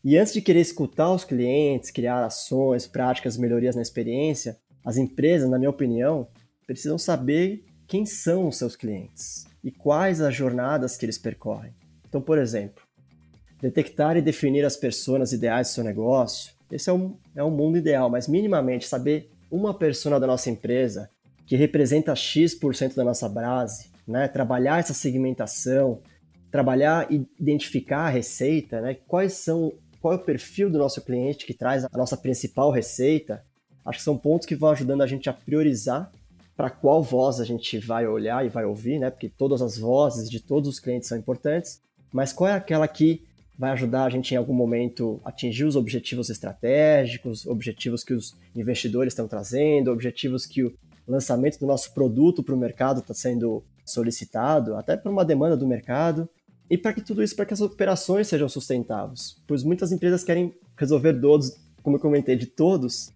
E 0.03 0.17
antes 0.17 0.33
de 0.33 0.41
querer 0.41 0.59
escutar 0.59 1.11
os 1.11 1.23
clientes, 1.23 1.91
criar 1.91 2.25
ações, 2.25 2.87
práticas, 2.87 3.37
melhorias 3.37 3.75
na 3.75 3.81
experiência, 3.81 4.57
as 4.83 4.97
empresas, 4.97 5.49
na 5.49 5.57
minha 5.57 5.69
opinião, 5.69 6.27
precisam 6.67 6.97
saber 6.97 7.63
quem 7.87 8.05
são 8.05 8.47
os 8.47 8.57
seus 8.57 8.75
clientes 8.75 9.45
e 9.63 9.71
quais 9.71 10.19
as 10.19 10.35
jornadas 10.35 10.97
que 10.97 11.05
eles 11.05 11.17
percorrem. 11.17 11.73
Então, 12.07 12.21
por 12.21 12.37
exemplo, 12.37 12.83
detectar 13.61 14.17
e 14.17 14.21
definir 14.21 14.65
as 14.65 14.75
pessoas 14.75 15.31
ideais 15.31 15.69
do 15.69 15.73
seu 15.73 15.83
negócio, 15.83 16.53
esse 16.69 16.89
é 16.89 16.93
um, 16.93 17.15
é 17.35 17.43
um 17.43 17.51
mundo 17.51 17.77
ideal, 17.77 18.09
mas 18.09 18.27
minimamente 18.27 18.87
saber 18.87 19.31
uma 19.53 19.71
pessoa 19.71 20.19
da 20.19 20.25
nossa 20.25 20.49
empresa 20.49 21.11
que 21.45 21.55
representa 21.55 22.15
X% 22.15 22.95
da 22.95 23.03
nossa 23.03 23.29
base, 23.29 23.91
né? 24.07 24.27
trabalhar 24.27 24.79
essa 24.79 24.95
segmentação, 24.95 26.01
trabalhar 26.49 27.11
e 27.11 27.27
identificar 27.39 28.07
a 28.07 28.09
receita, 28.09 28.81
né? 28.81 28.95
quais 29.07 29.33
são, 29.33 29.71
qual 30.01 30.15
é 30.15 30.17
o 30.17 30.23
perfil 30.23 30.71
do 30.71 30.79
nosso 30.79 31.01
cliente 31.05 31.45
que 31.45 31.53
traz 31.53 31.85
a 31.85 31.89
nossa 31.95 32.17
principal 32.17 32.71
receita, 32.71 33.45
acho 33.85 33.99
que 33.99 34.03
são 34.03 34.17
pontos 34.17 34.47
que 34.47 34.55
vão 34.55 34.71
ajudando 34.71 35.03
a 35.03 35.07
gente 35.07 35.29
a 35.29 35.33
priorizar 35.33 36.11
para 36.57 36.71
qual 36.71 37.03
voz 37.03 37.39
a 37.39 37.45
gente 37.45 37.77
vai 37.77 38.07
olhar 38.07 38.43
e 38.43 38.49
vai 38.49 38.65
ouvir, 38.65 38.97
né? 38.97 39.11
Porque 39.11 39.29
todas 39.29 39.61
as 39.61 39.77
vozes 39.77 40.29
de 40.29 40.39
todos 40.39 40.69
os 40.69 40.79
clientes 40.79 41.09
são 41.09 41.17
importantes, 41.17 41.81
mas 42.11 42.31
qual 42.31 42.49
é 42.49 42.53
aquela 42.53 42.87
que 42.87 43.23
vai 43.57 43.71
ajudar 43.71 44.05
a 44.05 44.09
gente 44.09 44.33
em 44.33 44.37
algum 44.37 44.53
momento 44.53 45.21
a 45.23 45.29
atingir 45.29 45.65
os 45.65 45.75
objetivos 45.75 46.29
estratégicos, 46.29 47.45
objetivos 47.45 48.03
que 48.03 48.13
os 48.13 48.35
investidores 48.55 49.13
estão 49.13 49.27
trazendo, 49.27 49.91
objetivos 49.91 50.45
que 50.45 50.63
o 50.63 50.73
lançamento 51.07 51.59
do 51.59 51.65
nosso 51.65 51.93
produto 51.93 52.43
para 52.43 52.55
o 52.55 52.57
mercado 52.57 53.01
está 53.01 53.13
sendo 53.13 53.63
solicitado, 53.85 54.75
até 54.75 54.95
por 54.95 55.11
uma 55.11 55.25
demanda 55.25 55.57
do 55.57 55.67
mercado, 55.67 56.27
e 56.69 56.77
para 56.77 56.93
que 56.93 57.01
tudo 57.01 57.21
isso, 57.21 57.35
para 57.35 57.45
que 57.45 57.53
as 57.53 57.61
operações 57.61 58.27
sejam 58.27 58.47
sustentáveis, 58.49 59.35
pois 59.45 59.63
muitas 59.63 59.91
empresas 59.91 60.23
querem 60.23 60.53
resolver 60.77 61.13
todos, 61.19 61.55
como 61.83 61.97
eu 61.97 61.99
comentei, 61.99 62.35
de 62.35 62.47
todos, 62.47 63.11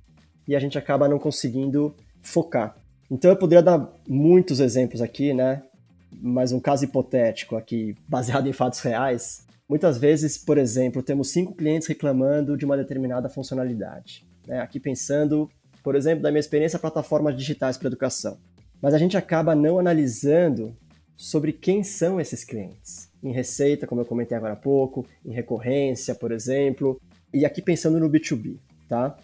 e 0.47 0.55
a 0.55 0.59
gente 0.59 0.77
acaba 0.77 1.07
não 1.07 1.17
conseguindo 1.17 1.95
focar. 2.21 2.77
Então 3.09 3.31
eu 3.31 3.37
poderia 3.37 3.63
dar 3.63 3.91
muitos 4.07 4.59
exemplos 4.59 5.01
aqui, 5.01 5.33
né? 5.33 5.63
Mas 6.11 6.51
um 6.51 6.59
caso 6.59 6.83
hipotético 6.83 7.55
aqui, 7.55 7.95
baseado 8.07 8.47
em 8.47 8.53
fatos 8.53 8.79
reais. 8.81 9.45
Muitas 9.69 9.97
vezes, 9.97 10.37
por 10.37 10.57
exemplo, 10.57 11.03
temos 11.03 11.29
cinco 11.29 11.53
clientes 11.53 11.87
reclamando 11.87 12.55
de 12.55 12.63
uma 12.63 12.77
determinada 12.77 13.27
funcionalidade. 13.27 14.25
Né? 14.47 14.61
Aqui 14.61 14.79
pensando, 14.79 15.49
por 15.83 15.93
exemplo, 15.95 16.23
da 16.23 16.31
minha 16.31 16.39
experiência 16.39 16.79
plataformas 16.79 17.35
digitais 17.35 17.77
para 17.77 17.87
educação. 17.87 18.37
Mas 18.81 18.93
a 18.93 18.97
gente 18.97 19.17
acaba 19.17 19.53
não 19.53 19.77
analisando 19.77 20.73
sobre 21.17 21.51
quem 21.51 21.83
são 21.83 22.21
esses 22.21 22.45
clientes. 22.45 23.09
Em 23.21 23.33
receita, 23.33 23.85
como 23.85 23.99
eu 23.99 24.05
comentei 24.05 24.37
agora 24.37 24.53
há 24.53 24.57
pouco, 24.57 25.05
em 25.25 25.33
recorrência, 25.33 26.15
por 26.15 26.31
exemplo, 26.31 27.01
e 27.33 27.45
aqui 27.45 27.61
pensando 27.61 27.99
no 27.99 28.09
B2B, 28.09 28.57
tá? 28.87 29.17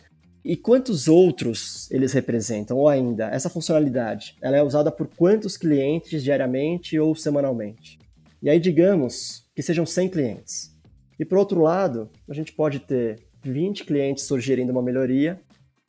E 0.43 0.57
quantos 0.57 1.07
outros 1.07 1.89
eles 1.89 2.12
representam? 2.12 2.75
Ou 2.77 2.89
ainda, 2.89 3.29
essa 3.29 3.50
funcionalidade, 3.50 4.35
ela 4.41 4.57
é 4.57 4.63
usada 4.63 4.91
por 4.91 5.07
quantos 5.07 5.55
clientes 5.55 6.21
diariamente 6.21 7.00
ou 7.00 7.15
semanalmente? 7.15 7.97
E 8.41 8.50
aí, 8.50 8.59
digamos 8.59 9.42
que 9.55 9.62
sejam 9.62 9.86
100 9.86 10.10
clientes. 10.10 10.75
E 11.19 11.25
por 11.25 11.38
outro 11.38 11.62
lado, 11.62 12.10
a 12.27 12.33
gente 12.33 12.53
pode 12.53 12.79
ter 12.79 13.24
20 13.43 13.86
clientes 13.86 14.24
sugerindo 14.24 14.72
uma 14.72 14.81
melhoria, 14.81 15.39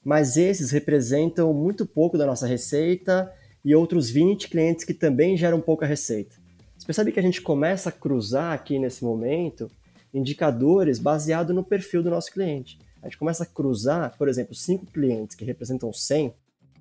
mas 0.05 0.37
esses 0.37 0.71
representam 0.71 1.53
muito 1.53 1.87
pouco 1.87 2.19
da 2.19 2.27
nossa 2.27 2.47
receita 2.47 3.33
e 3.65 3.75
outros 3.75 4.11
20 4.11 4.49
clientes 4.49 4.85
que 4.85 4.93
também 4.93 5.37
geram 5.37 5.61
pouca 5.61 5.87
receita. 5.87 6.37
Você 6.77 6.87
percebe 6.87 7.13
que 7.13 7.21
a 7.21 7.23
gente 7.23 7.41
começa 7.41 7.89
a 7.89 7.93
cruzar 7.93 8.53
aqui 8.53 8.79
nesse 8.79 9.03
momento 9.03 9.71
indicadores 10.13 10.99
baseados 10.99 11.55
no 11.55 11.65
perfil 11.65 12.03
do 12.03 12.11
nosso 12.11 12.31
cliente 12.31 12.79
a 13.05 13.07
gente 13.07 13.19
começa 13.19 13.43
a 13.43 13.47
cruzar, 13.47 14.17
por 14.17 14.29
exemplo, 14.29 14.55
cinco 14.55 14.87
clientes 14.87 15.37
que 15.37 15.45
representam 15.45 15.93
100 15.93 16.33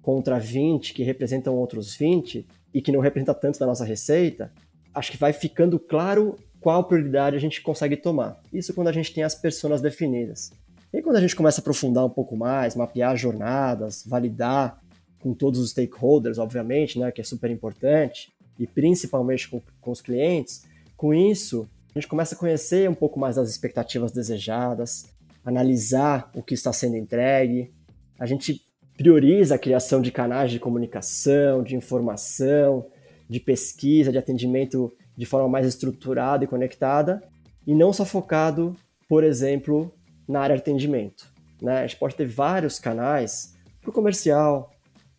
contra 0.02 0.40
20 0.40 0.94
que 0.94 1.04
representam 1.04 1.54
outros 1.56 1.96
20 1.96 2.48
e 2.74 2.82
que 2.82 2.94
não 2.94 3.02
representa 3.02 3.34
tanto 3.34 3.60
da 3.60 3.66
nossa 3.66 3.84
receita, 3.84 4.52
acho 4.94 5.12
que 5.12 5.18
vai 5.18 5.34
ficando 5.34 5.78
claro 5.78 6.38
qual 6.64 6.86
prioridade 6.86 7.36
a 7.36 7.40
gente 7.40 7.62
consegue 7.62 7.98
tomar. 7.98 8.42
Isso 8.52 8.74
quando 8.74 8.88
a 8.88 8.92
gente 8.94 9.14
tem 9.14 9.22
as 9.22 9.36
pessoas 9.36 9.82
definidas. 9.82 10.54
E 10.94 11.02
quando 11.02 11.18
a 11.18 11.22
gente 11.22 11.36
começa 11.36 11.60
a 11.60 11.62
aprofundar 11.62 12.06
um 12.06 12.10
pouco 12.10 12.38
mais, 12.38 12.74
mapear 12.74 13.18
jornadas, 13.18 14.04
validar 14.08 14.82
com 15.20 15.34
todos 15.34 15.60
os 15.60 15.72
stakeholders, 15.72 16.38
obviamente, 16.38 16.98
né, 16.98 17.12
que 17.12 17.20
é 17.20 17.24
super 17.24 17.52
importante, 17.52 18.32
e 18.58 18.66
principalmente 18.66 19.50
com, 19.50 19.62
com 19.82 19.92
os 19.92 20.02
clientes, 20.02 20.64
com 20.96 21.14
isso 21.14 21.68
a 21.94 22.00
gente 22.00 22.08
começa 22.08 22.34
a 22.34 22.38
conhecer 22.38 22.90
um 22.90 22.96
pouco 22.96 23.20
mais 23.20 23.36
das 23.36 23.50
expectativas 23.50 24.12
desejadas, 24.12 25.06
analisar 25.46 26.32
o 26.34 26.42
que 26.42 26.54
está 26.54 26.72
sendo 26.72 26.96
entregue. 26.96 27.72
A 28.18 28.26
gente 28.26 28.62
prioriza 28.98 29.56
a 29.56 29.60
criação 29.60 30.02
de 30.02 30.12
canais 30.12 30.50
de 30.50 30.60
comunicação, 30.60 31.62
de 31.62 31.76
informação, 31.76 32.88
de 33.30 33.40
pesquisa, 33.40 34.12
de 34.12 34.18
atendimento 34.18 34.92
de 35.16 35.26
forma 35.26 35.48
mais 35.48 35.66
estruturada 35.66 36.44
e 36.44 36.48
conectada, 36.48 37.24
e 37.66 37.74
não 37.74 37.94
só 37.94 38.06
focado, 38.06 38.76
por 39.08 39.24
exemplo, 39.24 39.94
na 40.28 40.42
área 40.42 40.56
de 40.56 40.62
atendimento. 40.62 41.32
Né? 41.62 41.80
A 41.80 41.88
gente 41.88 41.98
pode 41.98 42.16
ter 42.16 42.26
vários 42.26 42.80
canais 42.80 43.54
para 43.82 43.90
o 43.90 43.94
comercial, 43.94 44.72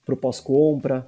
para 0.04 0.14
o 0.14 0.16
pós-compra, 0.16 1.06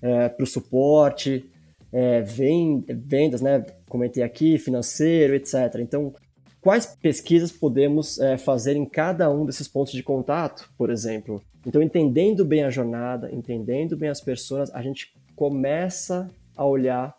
é, 0.00 0.28
para 0.28 0.42
o 0.42 0.46
suporte, 0.46 1.48
é, 1.92 2.22
vendas, 2.22 3.40
né? 3.40 3.64
comentei 3.88 4.22
aqui, 4.22 4.58
financeiro, 4.58 5.34
etc. 5.34 5.76
Então, 5.78 6.14
quais 6.60 6.86
pesquisas 6.86 7.52
podemos 7.52 8.18
é, 8.18 8.38
fazer 8.38 8.76
em 8.76 8.86
cada 8.86 9.30
um 9.30 9.44
desses 9.44 9.68
pontos 9.68 9.92
de 9.92 10.02
contato, 10.02 10.70
por 10.78 10.90
exemplo. 10.90 11.42
Então, 11.66 11.82
entendendo 11.82 12.44
bem 12.44 12.64
a 12.64 12.70
jornada, 12.70 13.30
entendendo 13.32 13.96
bem 13.96 14.08
as 14.08 14.20
pessoas, 14.20 14.74
a 14.74 14.82
gente 14.82 15.12
começa 15.36 16.28
a 16.56 16.64
olhar 16.64 17.14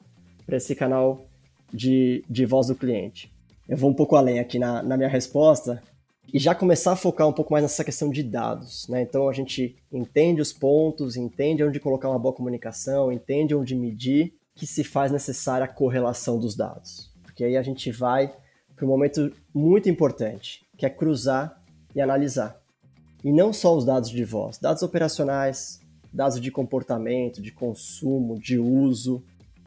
para 0.45 0.57
esse 0.57 0.75
canal 0.75 1.25
de, 1.73 2.23
de 2.29 2.45
voz 2.45 2.67
do 2.67 2.75
cliente. 2.75 3.31
Eu 3.67 3.77
vou 3.77 3.89
um 3.89 3.93
pouco 3.93 4.15
além 4.15 4.39
aqui 4.39 4.59
na, 4.59 4.83
na 4.83 4.97
minha 4.97 5.09
resposta 5.09 5.81
e 6.33 6.39
já 6.39 6.53
começar 6.53 6.93
a 6.93 6.95
focar 6.95 7.27
um 7.27 7.33
pouco 7.33 7.53
mais 7.53 7.63
nessa 7.63 7.83
questão 7.83 8.09
de 8.09 8.23
dados. 8.23 8.87
Né? 8.87 9.01
Então, 9.01 9.29
a 9.29 9.33
gente 9.33 9.75
entende 9.91 10.41
os 10.41 10.53
pontos, 10.53 11.15
entende 11.15 11.63
onde 11.63 11.79
colocar 11.79 12.09
uma 12.09 12.19
boa 12.19 12.33
comunicação, 12.33 13.11
entende 13.11 13.55
onde 13.55 13.75
medir, 13.75 14.33
que 14.55 14.67
se 14.67 14.83
faz 14.83 15.11
necessária 15.11 15.65
a 15.65 15.67
correlação 15.67 16.39
dos 16.39 16.55
dados. 16.55 17.11
Porque 17.23 17.43
aí 17.43 17.57
a 17.57 17.63
gente 17.63 17.91
vai 17.91 18.33
para 18.75 18.85
um 18.85 18.89
momento 18.89 19.31
muito 19.53 19.89
importante, 19.89 20.65
que 20.77 20.85
é 20.85 20.89
cruzar 20.89 21.61
e 21.95 22.01
analisar. 22.01 22.59
E 23.23 23.31
não 23.31 23.53
só 23.53 23.75
os 23.75 23.85
dados 23.85 24.09
de 24.09 24.23
voz, 24.25 24.57
dados 24.57 24.83
operacionais, 24.83 25.79
dados 26.11 26.39
de 26.39 26.51
comportamento, 26.51 27.41
de 27.41 27.51
consumo, 27.51 28.37
de 28.37 28.59
uso. 28.59 29.23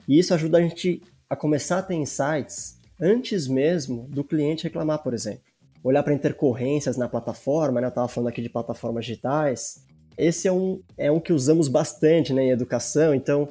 E 0.09 0.19
isso 0.19 0.35
ajuda 0.35 0.59
a 0.59 0.61
gente 0.61 1.03
a 1.29 1.37
começar 1.37 1.79
a 1.79 1.83
ter 1.83 1.95
insights 1.95 2.79
antes 3.01 3.47
mesmo 3.47 4.07
do 4.09 4.25
cliente 4.25 4.65
reclamar, 4.65 5.03
por 5.03 5.13
exemplo. 5.13 5.43
Olhar 5.83 6.03
para 6.03 6.15
intercorrências 6.15 6.97
na 6.97 7.09
plataforma, 7.09 7.81
né? 7.81 7.87
eu 7.87 7.91
estava 7.91 8.09
falando 8.09 8.29
aqui 8.29 8.43
de 8.43 8.49
plataformas 8.49 9.05
digitais. 9.05 9.85
Esse 10.17 10.49
é 10.49 10.53
um, 10.53 10.81
é 10.97 11.11
um 11.11 11.21
que 11.21 11.33
usamos 11.33 11.69
bastante 11.69 12.33
né, 12.33 12.45
em 12.45 12.51
educação, 12.51 13.15
então 13.15 13.49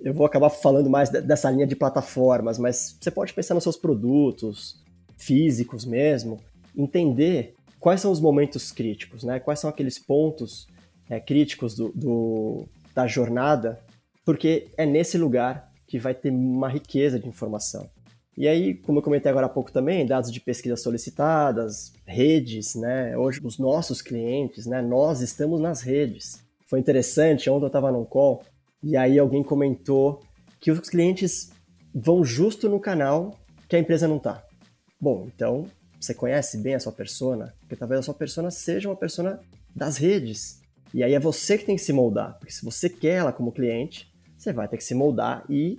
eu 0.00 0.14
vou 0.14 0.24
acabar 0.24 0.48
falando 0.48 0.88
mais 0.88 1.10
dessa 1.10 1.50
linha 1.50 1.66
de 1.66 1.76
plataformas, 1.76 2.58
mas 2.58 2.96
você 3.00 3.10
pode 3.10 3.34
pensar 3.34 3.54
nos 3.54 3.64
seus 3.64 3.76
produtos, 3.76 4.82
físicos 5.18 5.84
mesmo, 5.84 6.38
entender 6.76 7.54
quais 7.80 8.00
são 8.00 8.10
os 8.10 8.20
momentos 8.20 8.70
críticos, 8.70 9.24
né? 9.24 9.40
Quais 9.40 9.58
são 9.58 9.68
aqueles 9.68 9.98
pontos 9.98 10.68
é, 11.10 11.18
críticos 11.18 11.74
do, 11.74 11.90
do, 11.94 12.66
da 12.94 13.06
jornada, 13.06 13.80
porque 14.24 14.68
é 14.76 14.86
nesse 14.86 15.18
lugar 15.18 15.67
que 15.88 15.98
vai 15.98 16.14
ter 16.14 16.30
uma 16.30 16.68
riqueza 16.68 17.18
de 17.18 17.26
informação. 17.26 17.90
E 18.36 18.46
aí, 18.46 18.74
como 18.74 19.00
eu 19.00 19.02
comentei 19.02 19.28
agora 19.28 19.46
há 19.46 19.48
pouco 19.48 19.72
também, 19.72 20.06
dados 20.06 20.30
de 20.30 20.40
pesquisa 20.40 20.76
solicitadas, 20.76 21.92
redes, 22.06 22.76
né? 22.76 23.18
Hoje, 23.18 23.40
os 23.42 23.58
nossos 23.58 24.00
clientes, 24.00 24.64
né? 24.64 24.80
Nós 24.80 25.20
estamos 25.20 25.60
nas 25.60 25.80
redes. 25.80 26.44
Foi 26.66 26.78
interessante, 26.78 27.50
ontem 27.50 27.64
eu 27.64 27.66
estava 27.66 27.90
num 27.90 28.04
call 28.04 28.44
e 28.80 28.96
aí 28.96 29.18
alguém 29.18 29.42
comentou 29.42 30.22
que 30.60 30.70
os 30.70 30.88
clientes 30.88 31.50
vão 31.92 32.22
justo 32.22 32.68
no 32.68 32.78
canal 32.78 33.36
que 33.68 33.74
a 33.74 33.78
empresa 33.78 34.06
não 34.06 34.18
está. 34.18 34.44
Bom, 35.00 35.26
então 35.34 35.66
você 35.98 36.14
conhece 36.14 36.58
bem 36.58 36.74
a 36.74 36.80
sua 36.80 36.92
persona, 36.92 37.52
porque 37.60 37.74
talvez 37.74 38.00
a 38.00 38.02
sua 38.02 38.14
persona 38.14 38.50
seja 38.50 38.88
uma 38.88 38.96
persona 38.96 39.40
das 39.74 39.96
redes. 39.96 40.60
E 40.94 41.02
aí 41.02 41.12
é 41.12 41.18
você 41.18 41.58
que 41.58 41.64
tem 41.64 41.76
que 41.76 41.82
se 41.82 41.92
moldar, 41.92 42.38
porque 42.38 42.52
se 42.52 42.64
você 42.64 42.88
quer 42.88 43.14
ela 43.14 43.32
como 43.32 43.50
cliente, 43.50 44.07
você 44.38 44.52
vai 44.52 44.68
ter 44.68 44.76
que 44.76 44.84
se 44.84 44.94
moldar 44.94 45.44
e 45.50 45.78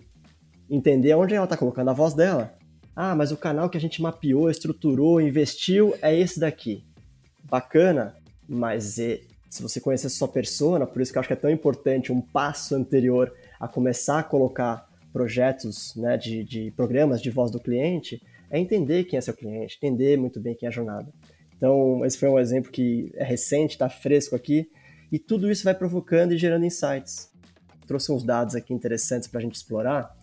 entender 0.69 1.15
onde 1.15 1.33
ela 1.33 1.45
está 1.45 1.55
colocando 1.55 1.89
a 1.89 1.93
voz 1.93 2.13
dela. 2.13 2.53
Ah, 2.95 3.15
mas 3.15 3.31
o 3.31 3.37
canal 3.37 3.69
que 3.69 3.77
a 3.77 3.81
gente 3.81 4.01
mapeou, 4.01 4.49
estruturou, 4.49 5.21
investiu 5.21 5.95
é 6.01 6.15
esse 6.15 6.39
daqui. 6.39 6.83
Bacana, 7.45 8.15
mas 8.47 8.83
se 9.49 9.61
você 9.61 9.79
conhecer 9.79 10.09
sua 10.09 10.27
persona, 10.27 10.85
por 10.85 11.01
isso 11.01 11.11
que 11.11 11.17
eu 11.17 11.21
acho 11.21 11.27
que 11.27 11.33
é 11.33 11.37
tão 11.37 11.49
importante 11.49 12.11
um 12.11 12.21
passo 12.21 12.75
anterior 12.75 13.33
a 13.59 13.67
começar 13.67 14.19
a 14.19 14.23
colocar 14.23 14.87
projetos 15.13 15.95
né, 15.95 16.17
de, 16.17 16.43
de 16.43 16.71
programas 16.71 17.21
de 17.21 17.31
voz 17.31 17.49
do 17.49 17.59
cliente, 17.59 18.21
é 18.51 18.59
entender 18.59 19.05
quem 19.05 19.17
é 19.17 19.21
seu 19.21 19.33
cliente, 19.33 19.77
entender 19.77 20.17
muito 20.17 20.39
bem 20.39 20.53
quem 20.53 20.67
é 20.67 20.69
a 20.69 20.73
jornada. 20.73 21.11
Então, 21.55 22.05
esse 22.05 22.17
foi 22.17 22.29
um 22.29 22.39
exemplo 22.39 22.71
que 22.71 23.11
é 23.15 23.23
recente, 23.23 23.71
está 23.71 23.89
fresco 23.89 24.35
aqui, 24.35 24.69
e 25.11 25.17
tudo 25.17 25.49
isso 25.49 25.63
vai 25.63 25.73
provocando 25.73 26.33
e 26.33 26.37
gerando 26.37 26.65
insights. 26.65 27.28
Trouxe 27.89 28.11
uns 28.11 28.21
dados 28.21 28.53
aqui 28.53 28.71
interessantes 28.71 29.27
para 29.27 29.39
a 29.39 29.41
gente 29.41 29.55
explorar. 29.55 30.15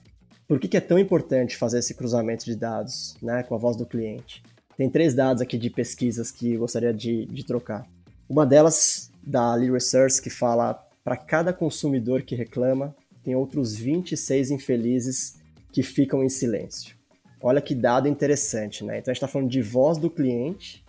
Por 0.46 0.60
que, 0.60 0.68
que, 0.68 0.76
é 0.76 0.80
tão 0.80 1.00
importante 1.00 1.56
fazer 1.56 1.80
esse 1.80 1.94
cruzamento 1.94 2.44
de 2.44 2.54
dados 2.54 3.16
né, 3.20 3.42
com 3.42 3.56
a 3.56 3.58
voz 3.58 3.76
do 3.76 3.84
cliente? 3.84 4.40
Tem 4.76 4.88
três 4.88 5.14
dados 5.14 5.42
aqui 5.42 5.58
de 5.58 5.68
pesquisas 5.68 6.30
que 6.30 6.52
eu 6.52 6.60
gostaria 6.60 6.94
de, 6.94 7.26
de 7.26 7.44
trocar. 7.44 7.84
Uma 8.28 8.46
delas, 8.46 9.10
da 9.20 9.52
Lee 9.56 9.68
Research, 9.68 10.22
que 10.22 10.30
fala 10.30 10.74
para 11.02 11.16
cada 11.16 11.52
consumidor 11.52 12.22
que 12.22 12.36
reclama, 12.36 12.94
tem 13.24 13.34
outros 13.34 13.74
26 13.74 14.52
infelizes 14.52 15.34
que 15.72 15.82
ficam 15.82 16.22
em 16.22 16.28
silêncio. 16.28 16.94
Olha 17.42 17.60
que 17.60 17.74
dado 17.74 18.06
interessante, 18.06 18.84
né? 18.84 18.98
Então 18.98 19.10
a 19.10 19.12
gente 19.12 19.24
está 19.24 19.26
falando 19.26 19.50
de 19.50 19.60
voz 19.60 19.98
do 19.98 20.08
cliente, 20.08 20.84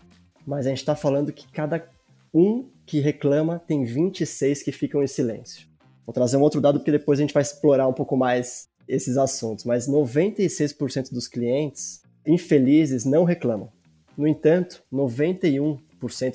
mas 0.46 0.68
a 0.68 0.70
gente 0.70 0.78
está 0.82 0.96
falando 0.96 1.34
que 1.34 1.52
cada 1.52 1.90
um 2.32 2.70
que 2.86 3.00
reclama 3.00 3.58
tem 3.58 3.84
26 3.84 4.62
que 4.62 4.72
ficam 4.72 5.02
em 5.02 5.08
silêncio. 5.08 5.68
Vou 6.08 6.14
trazer 6.14 6.38
um 6.38 6.42
outro 6.42 6.62
dado 6.62 6.80
porque 6.80 6.92
depois 6.92 7.20
a 7.20 7.22
gente 7.22 7.34
vai 7.34 7.44
explorar 7.44 7.86
um 7.86 7.94
pouco 7.94 8.16
mais 8.16 8.70
esses 8.88 9.18
assuntos, 9.18 9.66
mas 9.66 9.90
96% 9.90 11.12
dos 11.12 11.28
clientes 11.28 12.02
infelizes 12.26 13.04
não 13.04 13.26
reclamam. 13.26 13.70
No 14.18 14.26
entanto, 14.26 14.82
91% 14.92 15.78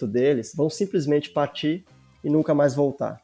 deles 0.07 0.53
vão 0.55 0.69
simplesmente 0.69 1.31
partir 1.31 1.87
e 2.23 2.29
nunca 2.29 2.53
mais 2.53 2.75
voltar. 2.75 3.19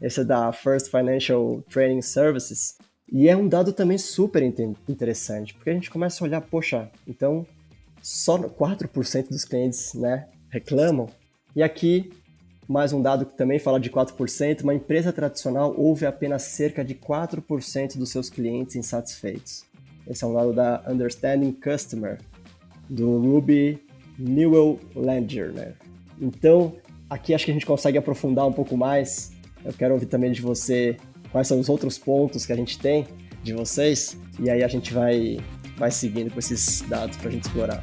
Esse 0.00 0.20
é 0.20 0.24
da 0.24 0.50
First 0.52 0.90
Financial 0.90 1.62
Training 1.68 2.00
Services. 2.00 2.78
E 3.12 3.28
é 3.28 3.36
um 3.36 3.46
dado 3.46 3.70
também 3.70 3.98
super 3.98 4.42
interessante, 4.42 5.52
porque 5.52 5.68
a 5.68 5.74
gente 5.74 5.90
começa 5.90 6.24
a 6.24 6.26
olhar, 6.26 6.40
poxa, 6.40 6.90
então 7.06 7.46
só 8.00 8.38
4% 8.38 9.28
dos 9.28 9.44
clientes 9.44 9.92
né, 9.92 10.28
reclamam. 10.48 11.10
E 11.54 11.62
aqui, 11.62 12.10
mais 12.70 12.92
um 12.92 13.02
dado 13.02 13.26
que 13.26 13.36
também 13.36 13.58
fala 13.58 13.80
de 13.80 13.90
4%, 13.90 14.62
uma 14.62 14.72
empresa 14.72 15.12
tradicional 15.12 15.74
ouve 15.76 16.06
apenas 16.06 16.42
cerca 16.42 16.84
de 16.84 16.94
4% 16.94 17.98
dos 17.98 18.10
seus 18.10 18.30
clientes 18.30 18.76
insatisfeitos. 18.76 19.64
Esse 20.06 20.22
é 20.22 20.26
um 20.28 20.34
dado 20.34 20.52
da 20.52 20.80
Understanding 20.86 21.50
Customer, 21.50 22.20
do 22.88 23.18
Ruby 23.18 23.84
Newell 24.16 24.78
Ledger. 24.94 25.52
Né? 25.52 25.72
Então, 26.20 26.76
aqui 27.08 27.34
acho 27.34 27.44
que 27.44 27.50
a 27.50 27.54
gente 27.54 27.66
consegue 27.66 27.98
aprofundar 27.98 28.46
um 28.46 28.52
pouco 28.52 28.76
mais. 28.76 29.32
Eu 29.64 29.72
quero 29.72 29.94
ouvir 29.94 30.06
também 30.06 30.30
de 30.30 30.40
você 30.40 30.96
quais 31.32 31.48
são 31.48 31.58
os 31.58 31.68
outros 31.68 31.98
pontos 31.98 32.46
que 32.46 32.52
a 32.52 32.56
gente 32.56 32.78
tem 32.78 33.04
de 33.42 33.52
vocês, 33.52 34.16
e 34.38 34.48
aí 34.48 34.62
a 34.62 34.68
gente 34.68 34.94
vai, 34.94 35.40
vai 35.76 35.90
seguindo 35.90 36.30
com 36.30 36.38
esses 36.38 36.82
dados 36.82 37.16
para 37.16 37.30
a 37.30 37.32
gente 37.32 37.46
explorar. 37.46 37.82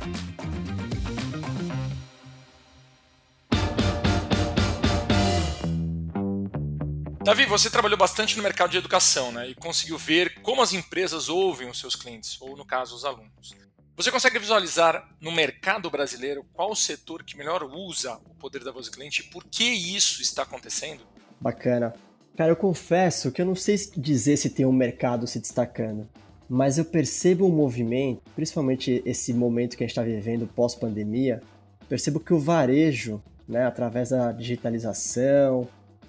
Davi, 7.27 7.45
você 7.45 7.69
trabalhou 7.69 7.97
bastante 7.97 8.37
no 8.37 8.41
mercado 8.41 8.69
de 8.69 8.77
educação 8.77 9.33
né, 9.33 9.49
e 9.49 9.53
conseguiu 9.53 9.97
ver 9.97 10.35
como 10.41 10.61
as 10.61 10.71
empresas 10.71 11.27
ouvem 11.27 11.69
os 11.69 11.77
seus 11.77 11.93
clientes, 11.93 12.37
ou 12.39 12.55
no 12.55 12.63
caso, 12.63 12.95
os 12.95 13.03
alunos. 13.03 13.53
Você 13.97 14.09
consegue 14.09 14.39
visualizar 14.39 15.05
no 15.19 15.29
mercado 15.29 15.89
brasileiro 15.91 16.45
qual 16.53 16.71
o 16.71 16.75
setor 16.75 17.25
que 17.25 17.35
melhor 17.35 17.63
usa 17.63 18.17
o 18.29 18.33
poder 18.35 18.63
da 18.63 18.71
voz 18.71 18.85
do 18.85 18.93
cliente 18.93 19.23
e 19.23 19.23
por 19.25 19.43
que 19.43 19.65
isso 19.65 20.21
está 20.21 20.43
acontecendo? 20.43 21.03
Bacana. 21.37 21.93
Cara, 22.37 22.49
eu 22.49 22.55
confesso 22.55 23.29
que 23.29 23.41
eu 23.41 23.45
não 23.45 23.55
sei 23.55 23.75
dizer 23.97 24.37
se 24.37 24.49
tem 24.49 24.65
um 24.65 24.71
mercado 24.71 25.27
se 25.27 25.37
destacando, 25.37 26.07
mas 26.47 26.77
eu 26.77 26.85
percebo 26.85 27.45
um 27.45 27.53
movimento, 27.53 28.21
principalmente 28.37 29.03
esse 29.05 29.33
momento 29.33 29.75
que 29.75 29.83
a 29.83 29.85
gente 29.85 29.91
está 29.91 30.01
vivendo 30.01 30.47
pós-pandemia, 30.47 31.41
percebo 31.89 32.21
que 32.21 32.33
o 32.33 32.39
varejo, 32.39 33.21
né, 33.45 33.65
através 33.65 34.11
da 34.11 34.31
digitalização, 34.31 35.67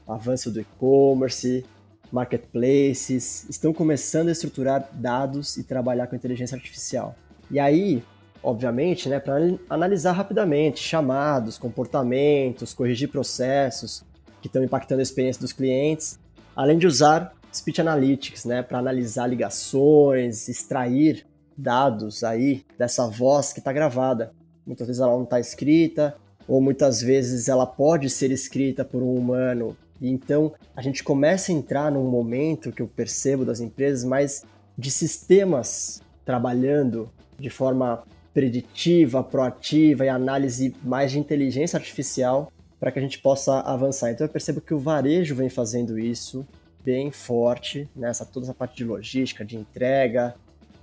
avanço 0.09 0.51
do 0.51 0.61
e-commerce, 0.61 1.65
marketplaces, 2.11 3.47
estão 3.49 3.73
começando 3.73 4.29
a 4.29 4.33
estruturar 4.33 4.89
dados 4.93 5.57
e 5.57 5.63
trabalhar 5.63 6.07
com 6.07 6.17
inteligência 6.17 6.57
artificial. 6.57 7.15
E 7.51 7.59
aí, 7.59 8.03
obviamente, 8.43 9.09
né, 9.09 9.21
para 9.21 9.37
analisar 9.69 10.13
rapidamente 10.13 10.81
chamados, 10.81 11.59
comportamentos, 11.59 12.73
corrigir 12.73 13.09
processos, 13.09 14.05
que 14.41 14.47
estão 14.47 14.63
impactando 14.63 15.01
a 15.01 15.03
experiência 15.03 15.41
dos 15.41 15.53
clientes, 15.53 16.19
além 16.57 16.79
de 16.79 16.87
usar 16.87 17.35
Speech 17.55 17.81
Analytics, 17.81 18.45
né, 18.45 18.63
para 18.63 18.79
analisar 18.79 19.27
ligações, 19.27 20.49
extrair 20.49 21.27
dados 21.57 22.23
aí 22.23 22.65
dessa 22.79 23.07
voz 23.09 23.53
que 23.53 23.59
está 23.59 23.73
gravada. 23.73 24.33
Muitas 24.67 24.87
vezes 24.87 25.01
ela 25.01 25.13
não 25.13 25.25
está 25.25 25.41
escrita, 25.41 26.15
ou 26.47 26.61
muitas 26.61 27.03
vezes 27.03 27.49
ela 27.49 27.67
pode 27.67 28.09
ser 28.09 28.31
escrita 28.31 28.85
por 28.85 29.03
um 29.03 29.15
humano. 29.15 29.77
E 30.01 30.09
então 30.09 30.53
a 30.75 30.83
gente 30.83 31.03
começa 31.03 31.51
a 31.51 31.55
entrar 31.55 31.91
num 31.91 32.09
momento 32.09 32.73
que 32.73 32.83
eu 32.83 32.89
percebo 32.89 33.45
das 33.45 33.61
empresas 33.61 34.05
mais 34.05 34.45
de 34.77 34.91
sistemas 34.91 36.01
trabalhando 36.25 37.11
de 37.39 37.51
forma 37.51 38.05
preditiva, 38.33 39.23
proativa 39.25 40.05
e 40.05 40.09
análise 40.09 40.75
mais 40.85 41.11
de 41.11 41.19
inteligência 41.19 41.77
artificial 41.77 42.53
para 42.79 42.93
que 42.93 42.99
a 42.99 43.03
gente 43.03 43.19
possa 43.19 43.61
avançar. 43.61 44.11
Então 44.11 44.27
eu 44.27 44.31
percebo 44.31 44.61
que 44.61 44.75
o 44.75 44.79
varejo 44.79 45.35
vem 45.35 45.49
fazendo 45.49 45.99
isso 45.99 46.47
bem 46.85 47.11
forte, 47.11 47.89
nessa 47.95 48.25
né? 48.25 48.31
toda 48.33 48.47
essa 48.47 48.55
parte 48.55 48.77
de 48.77 48.85
logística, 48.85 49.45
de 49.45 49.57
entrega, 49.57 50.35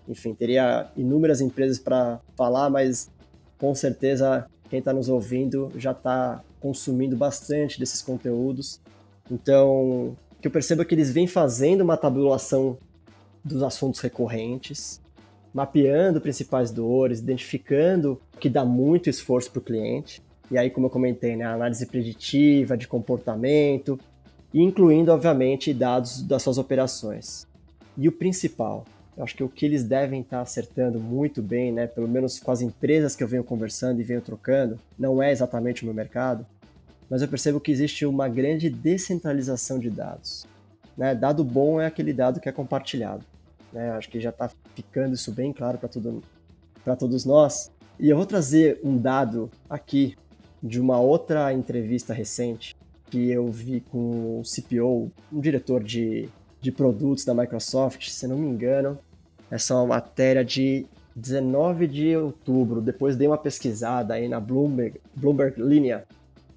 enfim, 0.08 0.34
teria 0.34 0.88
inúmeras 0.95 1.41
empresas 1.41 1.80
para 1.80 2.19
falar, 2.36 2.69
mas 2.69 3.10
com 3.58 3.73
certeza 3.73 4.45
quem 4.69 4.80
está 4.80 4.93
nos 4.93 5.10
ouvindo 5.10 5.71
já 5.78 5.91
está 5.91 6.43
consumindo 6.60 7.15
bastante 7.15 7.80
desses 7.80 8.01
conteúdos. 8.01 8.80
Então, 9.30 10.16
que 10.46 10.48
eu 10.48 10.52
percebo 10.52 10.84
é 10.84 10.86
que 10.86 10.94
eles 10.94 11.12
vêm 11.12 11.26
fazendo 11.26 11.82
uma 11.82 11.98
tabulação 11.98 12.78
dos 13.44 13.64
assuntos 13.64 14.00
recorrentes, 14.00 15.02
mapeando 15.52 16.22
principais 16.22 16.70
dores, 16.70 17.20
identificando 17.20 18.22
o 18.36 18.38
que 18.38 18.48
dá 18.48 18.64
muito 18.64 19.10
esforço 19.10 19.50
para 19.50 19.60
o 19.60 19.64
cliente, 19.64 20.22
e 20.52 20.58
aí, 20.58 20.70
como 20.70 20.86
eu 20.86 20.92
comentei, 20.92 21.36
né, 21.36 21.46
análise 21.46 21.84
preditiva 21.88 22.78
de 22.78 22.88
comportamento, 22.88 24.00
incluindo, 24.54 25.12
obviamente, 25.12 25.74
dados 25.74 26.22
das 26.22 26.44
suas 26.44 26.60
operações. 26.60 27.48
E 27.98 28.08
o 28.08 28.12
principal, 28.12 28.86
eu 29.18 29.24
acho 29.24 29.36
que 29.36 29.44
o 29.44 29.50
que 29.50 29.66
eles 29.66 29.84
devem 29.84 30.22
estar 30.22 30.42
acertando 30.42 31.00
muito 31.00 31.42
bem, 31.42 31.72
né, 31.72 31.88
pelo 31.88 32.08
menos 32.08 32.40
com 32.40 32.52
as 32.52 32.62
empresas 32.62 33.16
que 33.16 33.24
eu 33.24 33.28
venho 33.28 33.44
conversando 33.44 34.00
e 34.00 34.04
venho 34.04 34.22
trocando, 34.22 34.80
não 35.00 35.24
é 35.24 35.32
exatamente 35.32 35.82
o 35.82 35.86
meu 35.86 35.96
mercado, 35.96 36.46
mas 37.10 37.22
eu 37.22 37.28
percebo 37.28 37.60
que 37.60 37.72
existe 37.72 38.06
uma 38.06 38.28
grande 38.28 38.70
descentralização 38.70 39.80
de 39.80 39.89
dados. 39.89 40.48
Né? 40.98 41.13
Dado 41.13 41.44
bom 41.44 41.80
é 41.80 41.86
aquele 41.86 42.13
dado 42.13 42.39
que 42.39 42.50
é 42.50 42.52
compartilhado. 42.52 43.24
Né? 43.72 43.91
Acho 43.91 44.10
que 44.10 44.20
já 44.20 44.30
está 44.30 44.50
ficando 44.74 45.13
isso 45.13 45.32
bem 45.32 45.52
claro 45.52 45.78
para 45.78 45.89
todo, 45.89 46.24
todos 46.98 47.26
nós. 47.26 47.72
E 48.00 48.10
eu 48.10 48.18
vou 48.18 48.26
trazer 48.26 48.80
um 48.84 48.98
dado 48.98 49.50
aqui 49.70 50.15
de 50.62 50.80
uma 50.80 51.00
outra 51.00 51.54
entrevista 51.54 52.13
recente 52.13 52.76
que 53.10 53.30
eu 53.30 53.50
vi 53.52 53.82
com 53.82 54.39
o 54.39 54.44
CPO, 54.44 55.12
um 55.32 55.39
diretor 55.39 55.84
de, 55.84 56.28
de 56.60 56.72
produtos 56.72 57.24
da 57.24 57.34
Microsoft, 57.34 58.10
se 58.10 58.28
não 58.28 58.38
me 58.38 58.48
engano. 58.48 58.98
Essa 59.50 59.74
é 59.74 59.78
uma 59.78 59.86
matéria 59.86 60.44
de 60.44 60.86
19 61.15 61.88
de 61.88 62.18
outubro. 62.18 62.82
Depois 62.82 63.15
dei 63.15 63.28
uma 63.28 63.38
pesquisada 63.38 64.15
aí 64.15 64.28
na 64.28 64.39
Bloomberg, 64.39 65.00
Bloomberg 65.15 65.62
Linha. 65.62 66.04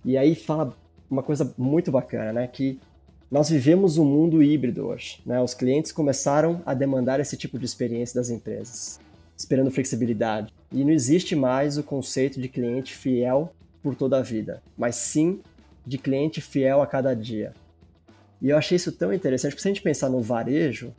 E 0.05 0.17
aí 0.17 0.35
fala 0.35 0.77
uma 1.11 1.23
coisa 1.23 1.53
muito 1.57 1.91
bacana, 1.91 2.33
né? 2.33 2.47
Que 2.47 2.79
nós 3.31 3.51
vivemos 3.51 3.99
um 3.99 4.05
mundo 4.05 4.43
híbrido 4.43 4.87
hoje. 4.87 5.21
Né? 5.25 5.41
Os 5.41 5.55
clientes 5.55 5.93
começaram 5.93 6.63
a 6.65 6.73
demandar 6.73 7.21
esse 7.21 7.37
tipo 7.37 7.59
de 7.59 7.65
experiência 7.67 8.19
das 8.19 8.31
empresas, 8.31 8.99
esperando 9.37 9.71
flexibilidade. 9.71 10.53
E 10.73 10.83
não 10.83 10.91
existe 10.91 11.37
mais 11.37 11.77
o 11.77 11.83
conceito 11.83 12.41
de 12.41 12.49
cliente 12.49 12.95
fiel 12.95 13.53
por 13.83 13.95
toda 13.95 14.19
a 14.19 14.23
vida, 14.23 14.63
mas 14.77 14.97
sim 14.97 15.41
de 15.87 15.99
cliente 15.99 16.41
fiel 16.41 16.83
a 16.83 16.87
cada 16.87 17.15
dia. 17.15 17.53
E 18.41 18.51
eu 18.51 18.57
achei 18.57 18.77
isso 18.77 18.93
tão 18.93 19.13
interessante, 19.13 19.53
porque 19.53 19.63
se 19.63 19.69
a 19.69 19.73
gente 19.73 19.83
pensar 19.83 20.09
no 20.09 20.21
varejo, 20.21 20.95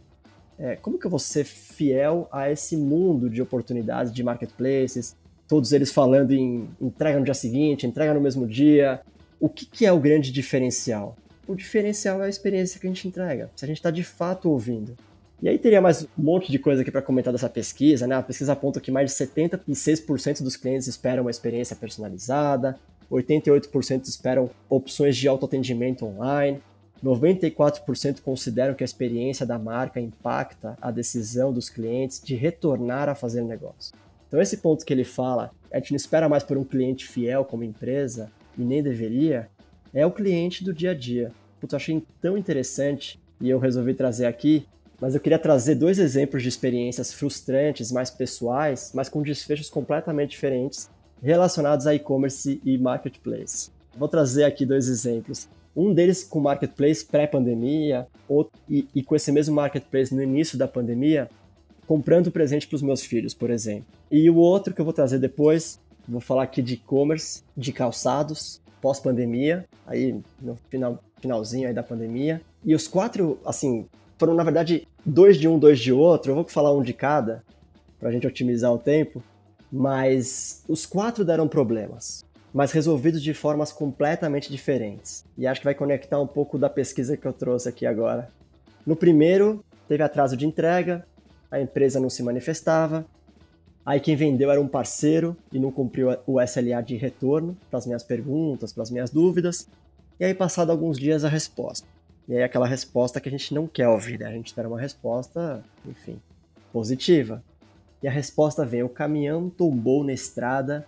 é, 0.58 0.76
como 0.76 1.00
que 1.00 1.06
eu 1.06 1.10
vou 1.10 1.20
ser 1.20 1.46
fiel 1.46 2.28
a 2.32 2.52
esse 2.52 2.76
mundo 2.76 3.30
de 3.30 3.42
oportunidades, 3.42 4.12
de 4.12 4.24
marketplaces, 4.24 5.16
todos 5.50 5.74
eles 5.74 5.92
falando 5.92 6.32
em 6.32 6.70
entrega 6.80 7.18
no 7.18 7.26
dia 7.26 7.34
seguinte, 7.34 7.88
entrega 7.88 8.14
no 8.14 8.22
mesmo 8.22 8.48
dia. 8.48 9.02
O 9.40 9.50
que, 9.50 9.66
que 9.66 9.86
é 9.86 9.92
o 9.92 10.00
grande 10.00 10.32
diferencial? 10.32 11.18
O 11.48 11.56
diferencial 11.56 12.22
é 12.22 12.28
a 12.28 12.30
experiência 12.30 12.80
que 12.80 12.86
a 12.86 12.90
gente 12.90 13.08
entrega, 13.08 13.50
se 13.56 13.66
a 13.66 13.68
gente 13.68 13.78
está 13.78 13.90
de 13.90 14.04
fato 14.04 14.50
ouvindo. 14.50 14.96
E 15.42 15.50
aí 15.50 15.58
teria 15.58 15.82
mais 15.82 16.04
um 16.04 16.08
monte 16.18 16.52
de 16.52 16.60
coisa 16.60 16.84
aqui 16.84 16.92
para 16.92 17.02
comentar 17.02 17.34
dessa 17.34 17.50
pesquisa, 17.50 18.06
né? 18.06 18.16
A 18.16 18.22
pesquisa 18.22 18.54
aponta 18.54 18.80
que 18.80 18.92
mais 18.92 19.10
de 19.12 19.18
76% 19.18 20.44
dos 20.44 20.56
clientes 20.56 20.88
esperam 20.88 21.24
uma 21.24 21.32
experiência 21.32 21.76
personalizada, 21.76 22.78
88% 23.10 24.06
esperam 24.06 24.52
opções 24.70 25.18
de 25.18 25.28
autoatendimento 25.28 26.06
online, 26.06 26.62
94% 27.04 28.22
consideram 28.22 28.76
que 28.76 28.84
a 28.84 28.86
experiência 28.86 29.46
da 29.46 29.58
marca 29.58 30.00
impacta 30.00 30.78
a 30.80 30.92
decisão 30.92 31.52
dos 31.52 31.70
clientes 31.70 32.22
de 32.22 32.36
retornar 32.36 33.10
a 33.10 33.16
fazer 33.16 33.42
negócio. 33.42 33.96
Então 34.30 34.42
esse 34.42 34.58
ponto 34.58 34.86
que 34.86 34.94
ele 34.94 35.04
fala, 35.04 35.52
a 35.70 35.78
gente 35.78 35.92
não 35.92 35.98
espera 35.98 36.30
mais 36.30 36.44
por 36.44 36.58
um 36.58 36.64
cliente 36.64 37.06
fiel 37.06 37.44
como 37.44 37.66
empresa, 37.66 38.32
e 38.58 38.62
nem 38.62 38.82
deveria, 38.82 39.50
é 39.94 40.06
o 40.06 40.12
cliente 40.12 40.64
do 40.64 40.74
dia 40.74 40.92
a 40.92 40.94
dia. 40.94 41.34
Putz, 41.60 41.74
eu 41.74 41.78
achei 41.78 42.04
tão 42.22 42.38
interessante 42.38 43.20
e 43.42 43.50
eu 43.50 43.60
resolvi 43.60 43.94
trazer 43.94 44.26
aqui 44.26 44.66
mas 45.00 45.16
eu 45.16 45.22
queria 45.22 45.40
trazer 45.40 45.76
dois 45.76 45.98
exemplos 45.98 46.44
de 46.44 46.50
experiências 46.50 47.14
frustrantes, 47.14 47.92
mais 47.92 48.10
pessoais, 48.10 48.92
mas 48.94 49.08
com 49.08 49.22
desfechos 49.22 49.70
completamente 49.70 50.32
diferentes 50.32 50.90
relacionados 51.22 51.88
a 51.88 51.96
e-commerce 51.96 52.62
e 52.66 52.78
marketplace. 52.78 53.72
Vou 53.98 54.08
trazer 54.08 54.44
aqui 54.44 54.66
dois 54.66 54.88
exemplos. 54.88 55.48
Um 55.76 55.94
deles 55.94 56.24
com 56.24 56.40
marketplace 56.40 57.06
pré-pandemia 57.06 58.08
e, 58.70 58.88
e 58.94 59.04
com 59.04 59.16
esse 59.16 59.32
mesmo 59.32 59.56
marketplace 59.56 60.14
no 60.14 60.22
início 60.22 60.58
da 60.58 60.68
pandemia, 60.68 61.30
comprando 61.90 62.30
presente 62.30 62.68
para 62.68 62.76
os 62.76 62.84
meus 62.84 63.04
filhos, 63.04 63.34
por 63.34 63.50
exemplo. 63.50 63.88
E 64.12 64.30
o 64.30 64.36
outro 64.36 64.76
que 64.76 64.80
eu 64.80 64.86
vou 64.86 64.94
trazer 64.94 65.18
depois, 65.18 65.80
vou 66.08 66.22
falar 66.22 66.44
aqui 66.44 66.62
de 66.62 66.76
e-commerce, 66.76 67.42
de 67.58 67.74
calçados, 67.74 68.62
pós-pandemia, 68.80 69.66
aí 69.88 70.22
no 70.40 70.56
final, 70.70 71.00
finalzinho 71.20 71.68
aí 71.68 71.74
da 71.74 71.82
pandemia. 71.82 72.44
E 72.64 72.76
os 72.76 72.88
quatro, 72.88 73.40
assim, 73.44 73.88
foram 74.20 74.36
na 74.36 74.44
verdade 74.44 74.88
dois 75.04 75.36
de 75.36 75.48
um, 75.48 75.58
dois 75.58 75.80
de 75.80 75.92
outro. 75.92 76.30
Eu 76.30 76.36
vou 76.36 76.48
falar 76.48 76.72
um 76.74 76.84
de 76.84 76.94
cada, 76.94 77.44
para 78.00 78.10
a 78.10 78.12
gente 78.12 78.28
otimizar 78.28 78.72
o 78.72 78.78
tempo. 78.78 79.24
Mas 79.72 80.64
os 80.68 80.86
quatro 80.86 81.26
deram 81.26 81.48
problemas 81.48 82.24
mas 82.52 82.72
resolvidos 82.72 83.22
de 83.22 83.32
formas 83.32 83.72
completamente 83.72 84.52
diferentes. 84.52 85.24
E 85.38 85.46
acho 85.46 85.62
que 85.62 85.66
vai 85.66 85.76
conectar 85.76 86.20
um 86.20 86.26
pouco 86.26 86.58
da 86.58 86.68
pesquisa 86.68 87.16
que 87.16 87.28
eu 87.28 87.32
trouxe 87.32 87.70
aqui 87.70 87.86
agora. 87.86 88.28
No 88.84 88.96
primeiro, 88.96 89.64
teve 89.88 90.02
atraso 90.02 90.36
de 90.36 90.48
entrega, 90.48 91.06
a 91.52 91.60
empresa 91.60 92.00
não 92.00 92.10
se 92.10 92.24
manifestava, 92.24 93.06
aí 93.86 94.00
quem 94.00 94.16
vendeu 94.16 94.52
era 94.52 94.62
um 94.62 94.68
parceiro 94.68 95.36
e 95.52 95.60
não 95.60 95.72
cumpriu 95.72 96.16
o 96.26 96.42
SLA 96.42 96.82
de 96.82 96.96
retorno 96.96 97.58
para 97.70 97.80
as 97.80 97.86
minhas 97.86 98.04
perguntas, 98.04 98.72
para 98.72 98.84
as 98.84 98.92
minhas 98.92 99.10
dúvidas, 99.10 99.68
e 100.20 100.26
aí 100.26 100.34
passado 100.34 100.72
alguns 100.72 100.98
dias 100.98 101.24
a 101.24 101.30
resposta. 101.30 101.88
E 102.28 102.36
aí 102.36 102.44
aquela 102.44 102.68
resposta 102.68 103.20
que 103.20 103.28
a 103.28 103.32
gente 103.32 103.54
não 103.54 103.68
quer 103.68 103.88
ouvir, 103.88 104.20
né? 104.20 104.28
a 104.28 104.32
gente 104.32 104.48
espera 104.48 104.68
uma 104.68 104.80
resposta, 104.80 105.64
enfim, 105.86 106.22
positiva. 106.72 107.44
E 108.04 108.08
a 108.08 108.12
resposta 108.12 108.66
vem: 108.66 108.84
o 108.84 108.90
caminhão 108.90 109.50
tombou 109.50 110.04
na 110.04 110.14
estrada 110.14 110.86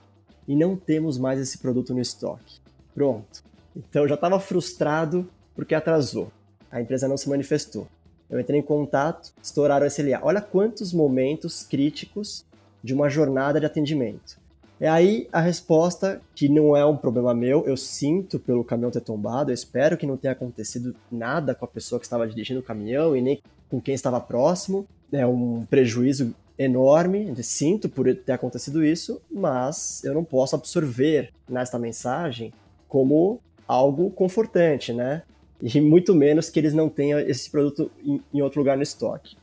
e 0.47 0.55
não 0.55 0.75
temos 0.75 1.17
mais 1.17 1.39
esse 1.39 1.57
produto 1.57 1.93
no 1.93 2.01
estoque. 2.01 2.59
Pronto. 2.93 3.43
Então 3.75 4.03
eu 4.03 4.07
já 4.07 4.15
estava 4.15 4.39
frustrado 4.39 5.27
porque 5.55 5.73
atrasou. 5.73 6.31
A 6.71 6.81
empresa 6.81 7.07
não 7.07 7.17
se 7.17 7.29
manifestou. 7.29 7.87
Eu 8.31 8.39
entrei 8.39 8.59
em 8.59 8.63
contato, 8.63 9.33
estouraram 9.43 9.85
o 9.85 9.87
SLA. 9.87 10.21
Olha 10.23 10.41
quantos 10.41 10.93
momentos 10.93 11.63
críticos 11.63 12.45
de 12.81 12.93
uma 12.93 13.09
jornada 13.09 13.59
de 13.59 13.65
atendimento. 13.65 14.39
E 14.79 14.85
aí 14.87 15.27
a 15.31 15.41
resposta, 15.41 16.21
que 16.33 16.49
não 16.49 16.75
é 16.75 16.83
um 16.83 16.97
problema 16.97 17.35
meu, 17.35 17.63
eu 17.67 17.77
sinto 17.77 18.39
pelo 18.39 18.63
caminhão 18.63 18.89
ter 18.89 19.01
tombado, 19.01 19.51
eu 19.51 19.53
espero 19.53 19.95
que 19.95 20.07
não 20.07 20.17
tenha 20.17 20.31
acontecido 20.31 20.95
nada 21.11 21.53
com 21.53 21.65
a 21.65 21.67
pessoa 21.67 21.99
que 21.99 22.05
estava 22.05 22.27
dirigindo 22.27 22.61
o 22.61 22.63
caminhão 22.63 23.15
e 23.15 23.21
nem 23.21 23.41
com 23.69 23.79
quem 23.79 23.93
estava 23.93 24.19
próximo. 24.19 24.87
É 25.11 25.27
um 25.27 25.65
prejuízo 25.69 26.33
enorme, 26.57 27.31
sinto 27.43 27.89
por 27.89 28.13
ter 28.15 28.31
acontecido 28.31 28.83
isso, 28.83 29.21
mas 29.29 30.03
eu 30.03 30.13
não 30.13 30.23
posso 30.23 30.55
absorver 30.55 31.31
nesta 31.47 31.77
mensagem 31.77 32.53
como 32.87 33.39
algo 33.67 34.09
confortante, 34.09 34.93
né? 34.93 35.23
E 35.61 35.79
muito 35.79 36.15
menos 36.15 36.49
que 36.49 36.59
eles 36.59 36.73
não 36.73 36.89
tenham 36.89 37.19
esse 37.19 37.49
produto 37.49 37.91
em, 38.03 38.21
em 38.33 38.41
outro 38.41 38.59
lugar 38.59 38.75
no 38.75 38.83
estoque. 38.83 39.37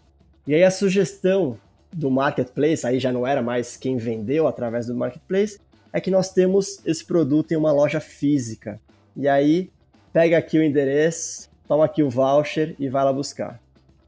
E 0.46 0.54
aí 0.54 0.64
a 0.64 0.70
sugestão 0.70 1.59
do 1.92 2.11
marketplace, 2.11 2.87
aí 2.87 2.98
já 2.98 3.12
não 3.12 3.26
era 3.26 3.40
mais 3.42 3.76
quem 3.76 3.96
vendeu 3.96 4.46
através 4.46 4.87
do 4.87 4.94
marketplace, 4.94 5.61
é 5.92 6.00
que 6.00 6.11
nós 6.11 6.33
temos 6.33 6.85
esse 6.85 7.04
produto 7.04 7.52
em 7.52 7.57
uma 7.57 7.72
loja 7.72 8.00
física. 8.00 8.81
E 9.16 9.28
aí 9.28 9.70
pega 10.12 10.37
aqui 10.37 10.59
o 10.59 10.62
endereço, 10.62 11.48
toma 11.66 11.85
aqui 11.85 12.02
o 12.02 12.11
voucher 12.11 12.74
e 12.78 12.88
vai 12.88 13.04
lá 13.04 13.12
buscar. 13.12 13.61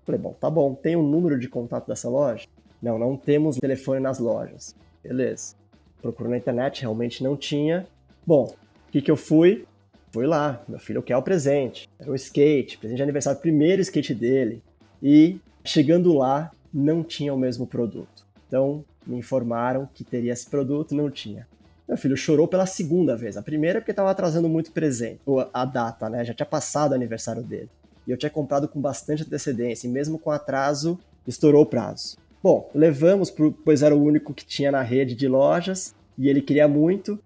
Falei, 0.05 0.20
bom, 0.20 0.33
tá 0.33 0.51
bom, 0.51 0.75
tem 0.75 0.96
um 0.96 1.03
número 1.03 1.38
de 1.38 1.49
contato 1.49 1.87
dessa 1.87 2.09
loja? 2.09 2.46
Não, 2.83 2.99
não 2.99 3.16
temos 3.16 3.57
telefone 3.59 4.01
nas 4.01 4.18
lojas. 4.18 4.75
Beleza. 5.03 5.55
Procurou 6.01 6.31
na 6.31 6.38
internet, 6.38 6.81
realmente 6.81 7.23
não 7.23 7.37
tinha. 7.37 7.87
Bom, 8.27 8.44
o 8.44 8.90
que, 8.90 9.03
que 9.03 9.11
eu 9.11 9.16
fui? 9.16 9.66
Fui 10.12 10.27
lá, 10.27 10.62
meu 10.68 10.79
filho 10.79 11.03
quer 11.03 11.16
o 11.16 11.23
presente. 11.23 11.88
Era 11.99 12.11
o 12.11 12.14
skate, 12.14 12.79
presente 12.79 12.96
de 12.96 13.03
aniversário, 13.03 13.40
primeiro 13.40 13.81
skate 13.83 14.14
dele. 14.14 14.62
E 15.03 15.38
chegando 15.64 16.12
lá, 16.12 16.51
não 16.73 17.03
tinha 17.03 17.33
o 17.33 17.38
mesmo 17.38 17.66
produto. 17.66 18.27
Então, 18.46 18.85
me 19.07 19.16
informaram 19.16 19.88
que 19.94 20.03
teria 20.03 20.33
esse 20.33 20.49
produto, 20.49 20.94
não 20.94 21.11
tinha. 21.11 21.46
Meu 21.88 21.96
filho 21.96 22.16
chorou 22.16 22.46
pela 22.49 22.66
segunda 22.66 23.16
vez. 23.16 23.37
A 23.37 23.42
primeira 23.42 23.81
porque 23.81 23.92
estava 23.92 24.11
atrasando 24.11 24.49
muito 24.49 24.73
presente, 24.73 25.20
a 25.53 25.64
data, 25.64 26.09
né? 26.09 26.25
Já 26.25 26.35
tinha 26.35 26.46
passado 26.46 26.92
o 26.92 26.94
aniversário 26.94 27.42
dele. 27.42 27.68
E 28.07 28.11
eu 28.11 28.16
tinha 28.16 28.31
comprado 28.31 28.68
com 28.68 28.81
bastante 28.81 29.23
antecedência, 29.23 29.87
e 29.87 29.90
mesmo 29.90 30.18
com 30.18 30.31
atraso, 30.31 30.99
estourou 31.27 31.62
o 31.62 31.66
prazo. 31.66 32.16
Bom, 32.42 32.70
levamos, 32.75 33.31
pro, 33.31 33.53
pois 33.53 33.83
era 33.83 33.94
o 33.94 34.03
único 34.03 34.33
que 34.33 34.46
tinha 34.46 34.73
na 34.73 34.83
rede 34.83 35.14
de 35.14 35.29
lojas 35.29 35.94
e 36.16 36.29
ele 36.29 36.40
queria 36.40 36.66
muito, 36.66 37.18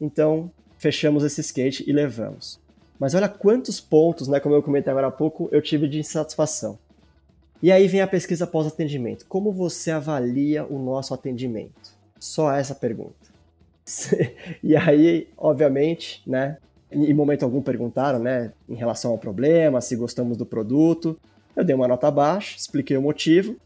então 0.00 0.50
fechamos 0.82 1.22
esse 1.22 1.40
skate 1.40 1.88
e 1.88 1.92
levamos. 1.92 2.58
Mas 2.98 3.14
olha 3.14 3.28
quantos 3.28 3.80
pontos, 3.80 4.26
né, 4.26 4.40
como 4.40 4.56
eu 4.56 4.62
comentei 4.62 4.90
agora 4.90 5.06
há 5.06 5.12
pouco, 5.12 5.48
eu 5.52 5.62
tive 5.62 5.86
de 5.86 6.00
insatisfação. 6.00 6.76
E 7.62 7.70
aí 7.70 7.86
vem 7.86 8.00
a 8.00 8.06
pesquisa 8.06 8.48
pós-atendimento. 8.48 9.24
Como 9.28 9.52
você 9.52 9.92
avalia 9.92 10.64
o 10.64 10.80
nosso 10.80 11.14
atendimento? 11.14 11.92
Só 12.18 12.52
essa 12.52 12.74
pergunta. 12.74 13.14
e 14.60 14.74
aí, 14.74 15.28
obviamente, 15.38 16.20
né, 16.26 16.58
em 16.90 17.14
momento 17.14 17.44
algum 17.44 17.62
perguntaram, 17.62 18.18
né, 18.18 18.52
em 18.68 18.74
relação 18.74 19.12
ao 19.12 19.18
problema, 19.18 19.80
se 19.80 19.94
gostamos 19.94 20.36
do 20.36 20.44
produto. 20.44 21.16
Eu 21.54 21.62
dei 21.62 21.76
uma 21.76 21.86
nota 21.86 22.10
baixa, 22.10 22.56
expliquei 22.56 22.96
o 22.96 23.02
motivo 23.02 23.56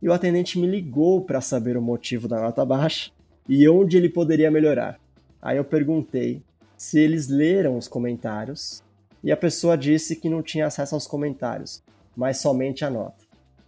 e 0.00 0.08
o 0.08 0.12
atendente 0.12 0.58
me 0.58 0.66
ligou 0.66 1.20
para 1.20 1.42
saber 1.42 1.76
o 1.76 1.82
motivo 1.82 2.26
da 2.26 2.40
nota 2.40 2.64
baixa 2.64 3.10
e 3.46 3.68
onde 3.68 3.98
ele 3.98 4.08
poderia 4.08 4.50
melhorar. 4.50 4.98
Aí 5.42 5.58
eu 5.58 5.64
perguntei 5.64 6.40
se 6.82 6.98
eles 6.98 7.28
leram 7.28 7.78
os 7.78 7.86
comentários 7.86 8.82
e 9.22 9.30
a 9.30 9.36
pessoa 9.36 9.78
disse 9.78 10.16
que 10.16 10.28
não 10.28 10.42
tinha 10.42 10.66
acesso 10.66 10.96
aos 10.96 11.06
comentários, 11.06 11.80
mas 12.16 12.38
somente 12.38 12.84
a 12.84 12.90
nota. 12.90 13.24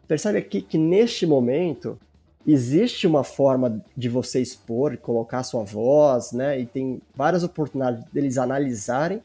Percebe 0.08 0.36
aqui 0.36 0.60
que 0.60 0.76
neste 0.76 1.24
momento 1.24 1.96
existe 2.44 3.06
uma 3.06 3.22
forma 3.22 3.80
de 3.96 4.08
você 4.08 4.40
expor, 4.42 4.96
colocar 4.96 5.44
sua 5.44 5.62
voz, 5.62 6.32
né? 6.32 6.58
E 6.58 6.66
tem 6.66 7.00
várias 7.14 7.44
oportunidades 7.44 8.04
deles 8.12 8.36
analisarem, 8.36 9.22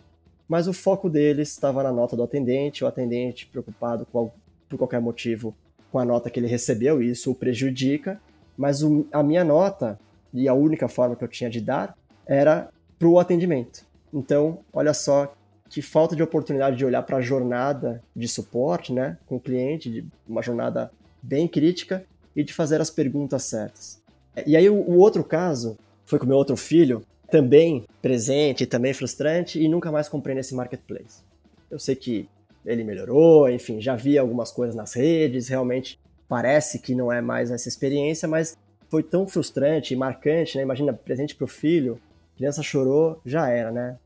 mas 0.47 0.67
o 0.67 0.73
foco 0.73 1.09
deles 1.09 1.49
estava 1.49 1.81
na 1.81 1.91
nota 1.91 2.15
do 2.15 2.21
atendente, 2.21 2.83
o 2.83 2.87
atendente 2.87 3.47
preocupado 3.47 4.05
com, 4.11 4.29
por 4.69 4.77
qualquer 4.77 5.01
motivo 5.01 5.55
com 5.91 5.97
a 5.97 6.05
nota 6.05 6.29
que 6.29 6.39
ele 6.39 6.45
recebeu, 6.45 7.01
e 7.01 7.09
isso 7.09 7.31
o 7.31 7.35
prejudica, 7.35 8.21
mas 8.55 8.83
o, 8.83 9.07
a 9.11 9.23
minha 9.23 9.43
nota, 9.43 9.99
e 10.31 10.47
a 10.47 10.53
única 10.53 10.87
forma 10.87 11.15
que 11.15 11.23
eu 11.23 11.27
tinha 11.27 11.49
de 11.49 11.59
dar, 11.59 11.97
era 12.27 12.69
para 12.99 13.07
o 13.07 13.17
atendimento. 13.17 13.85
Então, 14.13 14.59
olha 14.73 14.93
só 14.93 15.33
que 15.69 15.81
falta 15.81 16.15
de 16.15 16.21
oportunidade 16.21 16.75
de 16.75 16.85
olhar 16.85 17.01
para 17.03 17.17
a 17.17 17.21
jornada 17.21 18.03
de 18.15 18.27
suporte 18.27 18.91
né, 18.91 19.17
com 19.25 19.37
o 19.37 19.39
cliente, 19.39 19.89
de 19.89 20.05
uma 20.27 20.41
jornada 20.41 20.91
bem 21.21 21.47
crítica, 21.47 22.03
e 22.35 22.43
de 22.43 22.53
fazer 22.53 22.79
as 22.79 22.89
perguntas 22.89 23.43
certas. 23.43 24.01
E 24.45 24.55
aí, 24.55 24.69
o, 24.69 24.75
o 24.75 24.97
outro 24.97 25.23
caso 25.23 25.77
foi 26.05 26.17
com 26.17 26.25
meu 26.25 26.37
outro 26.37 26.55
filho, 26.55 27.03
também 27.29 27.85
presente, 28.01 28.65
também 28.65 28.93
frustrante, 28.93 29.61
e 29.61 29.67
nunca 29.67 29.91
mais 29.91 30.07
comprei 30.09 30.35
nesse 30.35 30.55
marketplace. 30.55 31.21
Eu 31.69 31.77
sei 31.77 31.95
que 31.95 32.27
ele 32.65 32.83
melhorou, 32.83 33.49
enfim, 33.49 33.79
já 33.79 33.95
vi 33.95 34.17
algumas 34.17 34.51
coisas 34.51 34.75
nas 34.75 34.93
redes, 34.93 35.47
realmente 35.47 35.99
parece 36.27 36.79
que 36.79 36.95
não 36.95 37.11
é 37.11 37.21
mais 37.21 37.51
essa 37.51 37.67
experiência, 37.67 38.27
mas 38.27 38.57
foi 38.89 39.03
tão 39.03 39.27
frustrante 39.27 39.93
e 39.93 39.97
marcante, 39.97 40.57
né? 40.57 40.63
Imagina, 40.63 40.93
presente 40.93 41.35
para 41.35 41.45
o 41.45 41.47
filho, 41.47 41.99
criança 42.39 42.63
chorou, 42.63 43.19
já 43.25 43.49
era, 43.49 43.69
né? 43.69 43.97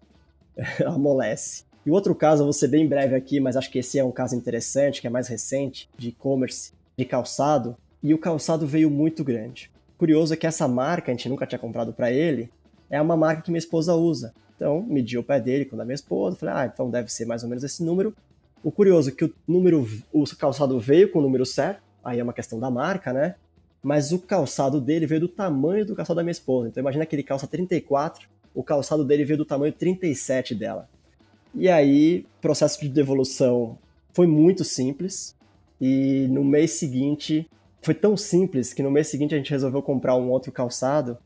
Amolece. 0.88 1.66
E 1.86 1.92
o 1.92 1.94
outro 1.94 2.16
caso, 2.16 2.42
eu 2.42 2.46
vou 2.48 2.54
ser 2.54 2.68
bem 2.68 2.88
breve 2.88 3.14
aqui, 3.16 3.40
mas 3.40 3.56
acho 3.56 3.70
que 3.70 3.78
esse 3.78 4.00
é 4.00 4.04
um 4.04 4.12
caso 4.12 4.36
interessante, 4.36 5.00
que 5.00 5.06
é 5.06 5.10
mais 5.10 5.28
recente, 5.28 5.88
de 5.96 6.10
e-commerce, 6.10 6.74
de 6.98 7.06
calçado, 7.06 7.78
e 8.02 8.12
o 8.12 8.18
calçado 8.18 8.66
veio 8.66 8.90
muito 8.90 9.24
grande. 9.24 9.70
Curioso 10.00 10.34
é 10.34 10.38
que 10.38 10.48
essa 10.48 10.68
marca, 10.68 11.12
a 11.12 11.14
gente 11.14 11.30
nunca 11.30 11.46
tinha 11.46 11.60
comprado 11.60 11.94
para 11.94 12.12
ele, 12.12 12.50
é 12.90 13.00
uma 13.00 13.16
marca 13.16 13.44
que 13.44 13.52
minha 13.52 13.60
esposa 13.60 13.94
usa. 13.94 14.34
Então, 14.56 14.82
medi 14.82 15.16
o 15.16 15.24
pé 15.24 15.40
dele 15.40 15.66
com 15.66 15.80
a 15.80 15.86
minha 15.86 15.94
esposa, 15.94 16.36
falei, 16.36 16.56
ah, 16.56 16.72
então 16.74 16.90
deve 16.90 17.14
ser 17.14 17.26
mais 17.26 17.44
ou 17.44 17.50
menos 17.50 17.64
esse 17.64 17.84
número, 17.84 18.16
o 18.64 18.72
curioso 18.72 19.10
é 19.10 19.12
que 19.12 19.26
o 19.26 19.34
número, 19.48 19.88
o 20.12 20.24
calçado 20.36 20.80
veio 20.80 21.12
com 21.12 21.20
o 21.20 21.22
número 21.22 21.46
certo, 21.46 21.84
aí 22.04 22.20
é 22.20 22.24
uma 22.24 22.34
questão 22.34 22.60
da 22.60 22.72
marca, 22.72 23.14
né? 23.14 23.36
Mas 23.84 24.14
o 24.14 24.20
calçado 24.20 24.80
dele 24.80 25.06
veio 25.06 25.22
do 25.22 25.28
tamanho 25.28 25.86
do 25.86 25.96
calçado 25.96 26.16
da 26.16 26.24
minha 26.24 26.32
esposa. 26.32 26.70
Então 26.70 26.82
imagina 26.82 27.06
que 27.06 27.16
ele 27.16 27.22
calça 27.22 27.46
34, 27.46 28.30
o 28.56 28.64
calçado 28.64 29.04
dele 29.04 29.26
veio 29.26 29.38
do 29.38 29.46
tamanho 29.46 29.74
37 29.74 30.56
dela. 30.56 30.90
E 31.54 31.70
aí, 31.70 32.26
processo 32.42 32.80
de 32.80 32.90
devolução 32.90 33.78
foi 34.14 34.26
muito 34.26 34.64
simples. 34.64 35.36
E 35.82 36.28
no 36.30 36.44
mês 36.44 36.72
seguinte, 36.72 37.48
foi 37.82 37.94
tão 37.94 38.16
simples 38.16 38.74
que 38.74 38.82
no 38.82 38.90
mês 38.90 39.08
seguinte 39.08 39.36
a 39.36 39.38
gente 39.38 39.52
resolveu 39.52 39.82
comprar 39.82 40.16
um 40.16 40.30
outro 40.32 40.52
calçado, 40.52 41.18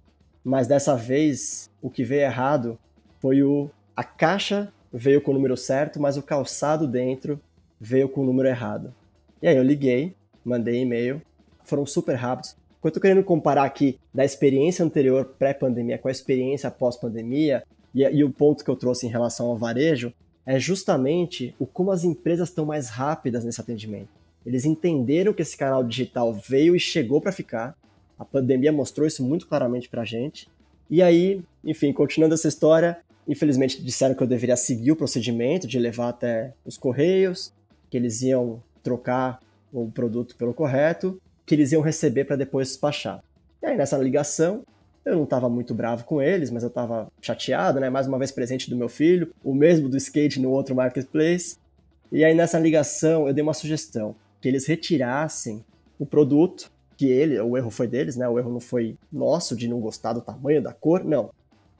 mas 0.43 0.65
dessa 0.65 0.95
vez 0.95 1.69
o 1.81 1.89
que 1.89 2.03
veio 2.03 2.21
errado 2.21 2.79
foi 3.19 3.43
o 3.43 3.69
a 3.95 4.03
caixa 4.03 4.71
veio 4.91 5.21
com 5.21 5.31
o 5.31 5.33
número 5.33 5.57
certo, 5.57 5.99
mas 5.99 6.17
o 6.17 6.23
calçado 6.23 6.87
dentro 6.87 7.39
veio 7.79 8.09
com 8.09 8.21
o 8.21 8.25
número 8.25 8.47
errado. 8.47 8.93
E 9.41 9.47
aí 9.47 9.55
eu 9.55 9.63
liguei, 9.63 10.15
mandei 10.43 10.81
e-mail, 10.81 11.21
foram 11.67 11.85
super 11.85 12.15
rápidos. 12.15 12.55
eu 12.83 12.87
estou 12.87 13.01
querendo 13.01 13.23
comparar 13.23 13.63
aqui 13.63 13.99
da 14.13 14.23
experiência 14.23 14.83
anterior 14.83 15.33
pré-pandemia 15.37 15.97
com 15.97 16.07
a 16.07 16.11
experiência 16.11 16.71
pós-pandemia, 16.71 17.63
e, 17.93 18.03
e, 18.03 18.23
o 18.23 18.29
ponto 18.29 18.63
que 18.63 18.69
eu 18.69 18.75
trouxe 18.75 19.07
em 19.07 19.09
relação 19.09 19.47
ao 19.47 19.57
varejo, 19.57 20.13
é 20.45 20.59
justamente 20.59 21.53
o 21.59 21.65
como 21.65 21.91
as 21.91 22.03
empresas 22.03 22.49
estão 22.49 22.65
mais 22.65 22.89
rápidas 22.89 23.43
nesse 23.43 23.59
atendimento. 23.59 24.09
Eles 24.45 24.63
entenderam 24.63 25.33
que 25.33 25.41
esse 25.41 25.57
canal 25.57 25.83
digital 25.83 26.33
veio 26.33 26.75
e 26.75 26.79
chegou 26.79 27.19
para 27.19 27.33
ficar. 27.33 27.75
A 28.17 28.23
pandemia 28.23 28.71
mostrou 28.71 29.05
isso 29.05 29.23
muito 29.23 29.45
claramente 29.47 29.89
para 29.89 30.03
a 30.03 30.05
gente. 30.05 30.47
E 30.89 31.01
aí, 31.01 31.43
enfim, 31.65 31.91
continuando 31.91 32.33
essa 32.33 32.47
história, 32.47 32.97
infelizmente 33.27 33.81
disseram 33.83 34.15
que 34.15 34.23
eu 34.23 34.27
deveria 34.27 34.55
seguir 34.55 34.91
o 34.91 34.95
procedimento 34.95 35.67
de 35.67 35.77
levar 35.77 36.09
até 36.09 36.53
os 36.65 36.77
correios, 36.77 37.51
que 37.89 37.97
eles 37.97 38.21
iam 38.21 38.63
trocar 38.81 39.41
o 39.73 39.91
produto 39.91 40.35
pelo 40.37 40.53
correto, 40.53 41.19
que 41.47 41.55
eles 41.55 41.71
iam 41.71 41.81
receber 41.81 42.25
para 42.25 42.35
depois 42.35 42.67
despachar. 42.67 43.23
E 43.63 43.65
aí 43.65 43.77
nessa 43.77 43.97
ligação, 43.97 44.63
eu 45.05 45.15
não 45.15 45.23
estava 45.23 45.47
muito 45.47 45.73
bravo 45.73 46.03
com 46.03 46.21
eles, 46.21 46.51
mas 46.51 46.61
eu 46.61 46.67
estava 46.67 47.07
chateado, 47.21 47.79
né? 47.79 47.89
Mais 47.89 48.05
uma 48.05 48.17
vez 48.17 48.31
presente 48.31 48.69
do 48.69 48.75
meu 48.75 48.89
filho, 48.89 49.33
o 49.41 49.55
mesmo 49.55 49.87
do 49.87 49.95
skate 49.95 50.41
no 50.41 50.51
outro 50.51 50.75
marketplace. 50.75 51.57
E 52.11 52.25
aí 52.25 52.35
nessa 52.35 52.59
ligação 52.59 53.27
eu 53.27 53.33
dei 53.33 53.41
uma 53.41 53.53
sugestão 53.53 54.13
que 54.41 54.47
eles 54.47 54.67
retirassem 54.67 55.63
o 55.97 56.05
produto, 56.05 56.69
que 56.97 57.07
ele, 57.07 57.39
o 57.39 57.55
erro 57.55 57.71
foi 57.71 57.87
deles, 57.87 58.17
né? 58.17 58.27
O 58.27 58.37
erro 58.37 58.51
não 58.51 58.59
foi 58.59 58.97
nosso 59.11 59.55
de 59.55 59.69
não 59.69 59.79
gostar 59.79 60.11
do 60.11 60.21
tamanho, 60.21 60.61
da 60.61 60.73
cor, 60.73 61.05
não. 61.05 61.31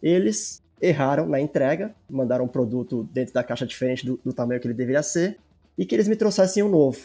Eles 0.02 0.64
erraram 0.82 1.28
na 1.28 1.42
entrega, 1.42 1.94
mandaram 2.10 2.46
um 2.46 2.48
produto 2.48 3.08
dentro 3.12 3.34
da 3.34 3.44
caixa 3.44 3.68
diferente 3.68 4.06
do, 4.06 4.18
do 4.24 4.32
tamanho 4.32 4.62
que 4.62 4.68
ele 4.68 4.74
deveria 4.74 5.04
ser, 5.04 5.38
e 5.78 5.86
que 5.86 5.94
eles 5.94 6.08
me 6.08 6.16
trouxessem 6.16 6.64
um 6.64 6.70
novo. 6.70 7.00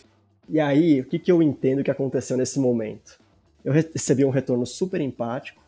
E 0.48 0.60
aí, 0.60 1.00
o 1.00 1.04
que, 1.04 1.18
que 1.18 1.30
eu 1.30 1.42
entendo 1.42 1.84
que 1.84 1.90
aconteceu 1.90 2.36
nesse 2.36 2.58
momento? 2.58 3.18
Eu 3.64 3.72
recebi 3.72 4.24
um 4.24 4.30
retorno 4.30 4.66
super 4.66 5.00
empático, 5.00 5.62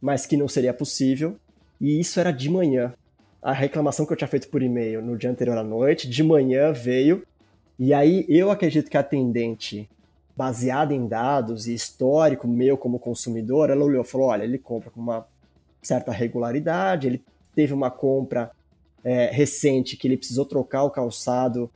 mas 0.00 0.26
que 0.26 0.36
não 0.36 0.48
seria 0.48 0.74
possível, 0.74 1.36
e 1.80 2.00
isso 2.00 2.18
era 2.18 2.32
de 2.32 2.50
manhã. 2.50 2.92
A 3.40 3.52
reclamação 3.52 4.04
que 4.04 4.12
eu 4.12 4.16
tinha 4.16 4.28
feito 4.28 4.48
por 4.48 4.62
e-mail 4.62 5.00
no 5.00 5.16
dia 5.16 5.30
anterior 5.30 5.56
à 5.56 5.64
noite, 5.64 6.08
de 6.08 6.22
manhã 6.22 6.72
veio 6.72 7.22
e 7.82 7.94
aí 7.94 8.26
eu 8.28 8.50
acredito 8.50 8.90
que 8.90 8.96
a 8.98 9.00
atendente, 9.00 9.88
baseada 10.36 10.92
em 10.92 11.08
dados 11.08 11.66
e 11.66 11.72
histórico 11.72 12.46
meu 12.46 12.76
como 12.76 12.98
consumidor, 12.98 13.70
ela 13.70 13.82
olhou 13.82 14.04
e 14.04 14.06
falou: 14.06 14.26
olha, 14.26 14.44
ele 14.44 14.58
compra 14.58 14.90
com 14.90 15.00
uma 15.00 15.26
certa 15.80 16.12
regularidade, 16.12 17.06
ele 17.06 17.24
teve 17.54 17.72
uma 17.72 17.90
compra 17.90 18.50
é, 19.02 19.30
recente 19.32 19.96
que 19.96 20.06
ele 20.06 20.18
precisou 20.18 20.44
trocar 20.44 20.82
o 20.82 20.90
calçado 20.90 21.70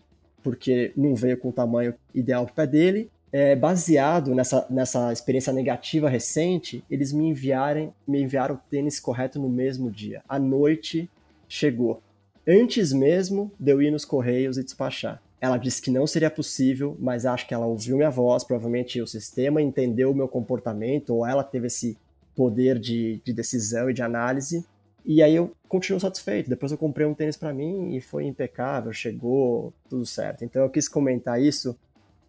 porque 0.45 0.93
não 0.95 1.17
veio 1.17 1.39
com 1.39 1.49
o 1.49 1.53
tamanho 1.53 1.95
ideal 2.15 2.45
para 2.45 2.53
o 2.53 2.55
pé 2.55 2.67
dele. 2.67 3.11
É, 3.33 3.57
baseado 3.57 4.33
nessa, 4.33 4.65
nessa 4.71 5.13
experiência 5.13 5.53
negativa 5.53 6.09
recente, 6.09 6.85
eles 6.89 7.13
me 7.13 7.27
enviarem, 7.27 7.93
me 8.07 8.23
enviaram 8.23 8.55
o 8.55 8.61
tênis 8.71 9.01
correto 9.01 9.41
no 9.41 9.49
mesmo 9.49 9.91
dia. 9.91 10.23
À 10.29 10.39
noite 10.39 11.11
chegou. 11.49 12.01
Antes 12.47 12.93
mesmo 12.93 13.51
de 13.59 13.73
eu 13.73 13.83
ir 13.83 13.91
nos 13.91 14.05
correios 14.05 14.57
e 14.57 14.63
despachar. 14.63 15.21
Ela 15.41 15.57
disse 15.57 15.83
que 15.83 15.91
não 15.91 16.07
seria 16.07 16.31
possível, 16.31 16.97
mas 17.01 17.27
acho 17.27 17.49
que 17.49 17.55
ela 17.55 17.67
ouviu 17.67 17.97
minha 17.97 18.11
voz, 18.11 18.45
provavelmente 18.45 19.01
o 19.01 19.07
sistema 19.07 19.61
entendeu 19.61 20.11
o 20.11 20.15
meu 20.15 20.29
comportamento, 20.29 21.15
ou 21.15 21.27
ela 21.27 21.43
teve 21.43 21.67
esse 21.67 21.99
poder 22.37 22.79
de, 22.79 23.21
de 23.25 23.33
decisão 23.33 23.91
e 23.91 23.95
de 23.95 24.03
análise. 24.03 24.65
E 25.05 25.23
aí 25.23 25.35
eu 25.35 25.55
continuo 25.69 26.01
satisfeito. 26.01 26.49
Depois 26.49 26.73
eu 26.73 26.79
comprei 26.79 27.07
um 27.07 27.15
tênis 27.15 27.37
para 27.37 27.53
mim 27.53 27.95
e 27.95 28.01
foi 28.01 28.25
impecável, 28.25 28.93
chegou, 28.93 29.73
tudo 29.89 30.07
certo. 30.07 30.45
Então 30.45 30.63
eu 30.63 30.71
quis 30.71 30.89
comentar 30.89 31.41
isso 31.41 31.79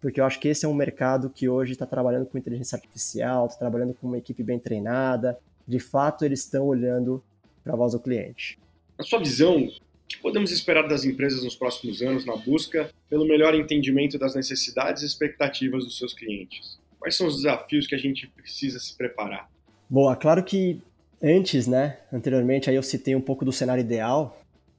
porque 0.00 0.20
eu 0.20 0.24
acho 0.24 0.38
que 0.38 0.48
esse 0.48 0.64
é 0.64 0.68
um 0.68 0.74
mercado 0.74 1.30
que 1.30 1.48
hoje 1.48 1.72
está 1.72 1.86
trabalhando 1.86 2.26
com 2.26 2.36
inteligência 2.36 2.76
artificial, 2.76 3.46
está 3.46 3.58
trabalhando 3.58 3.94
com 3.94 4.06
uma 4.06 4.18
equipe 4.18 4.42
bem 4.42 4.58
treinada. 4.58 5.38
De 5.66 5.78
fato, 5.78 6.24
eles 6.24 6.40
estão 6.40 6.66
olhando 6.66 7.22
para 7.64 7.72
a 7.72 7.76
voz 7.76 7.92
do 7.92 7.98
cliente. 7.98 8.58
Na 8.98 9.04
sua 9.04 9.18
visão, 9.18 9.64
o 9.64 9.70
que 10.06 10.18
podemos 10.18 10.52
esperar 10.52 10.86
das 10.86 11.04
empresas 11.04 11.42
nos 11.42 11.56
próximos 11.56 12.02
anos 12.02 12.24
na 12.24 12.36
busca 12.36 12.90
pelo 13.10 13.26
melhor 13.26 13.54
entendimento 13.54 14.18
das 14.18 14.34
necessidades 14.34 15.02
e 15.02 15.06
expectativas 15.06 15.84
dos 15.84 15.98
seus 15.98 16.14
clientes? 16.14 16.78
Quais 17.00 17.16
são 17.16 17.26
os 17.26 17.36
desafios 17.36 17.86
que 17.86 17.94
a 17.94 17.98
gente 17.98 18.28
precisa 18.28 18.78
se 18.78 18.96
preparar? 18.96 19.50
Boa, 19.88 20.14
claro 20.14 20.44
que 20.44 20.80
antes, 21.22 21.66
né, 21.66 21.98
anteriormente 22.12 22.68
aí 22.70 22.76
eu 22.76 22.82
citei 22.82 23.14
um 23.14 23.20
pouco 23.20 23.44
do 23.44 23.52
cenário 23.52 23.80
ideal, 23.80 24.38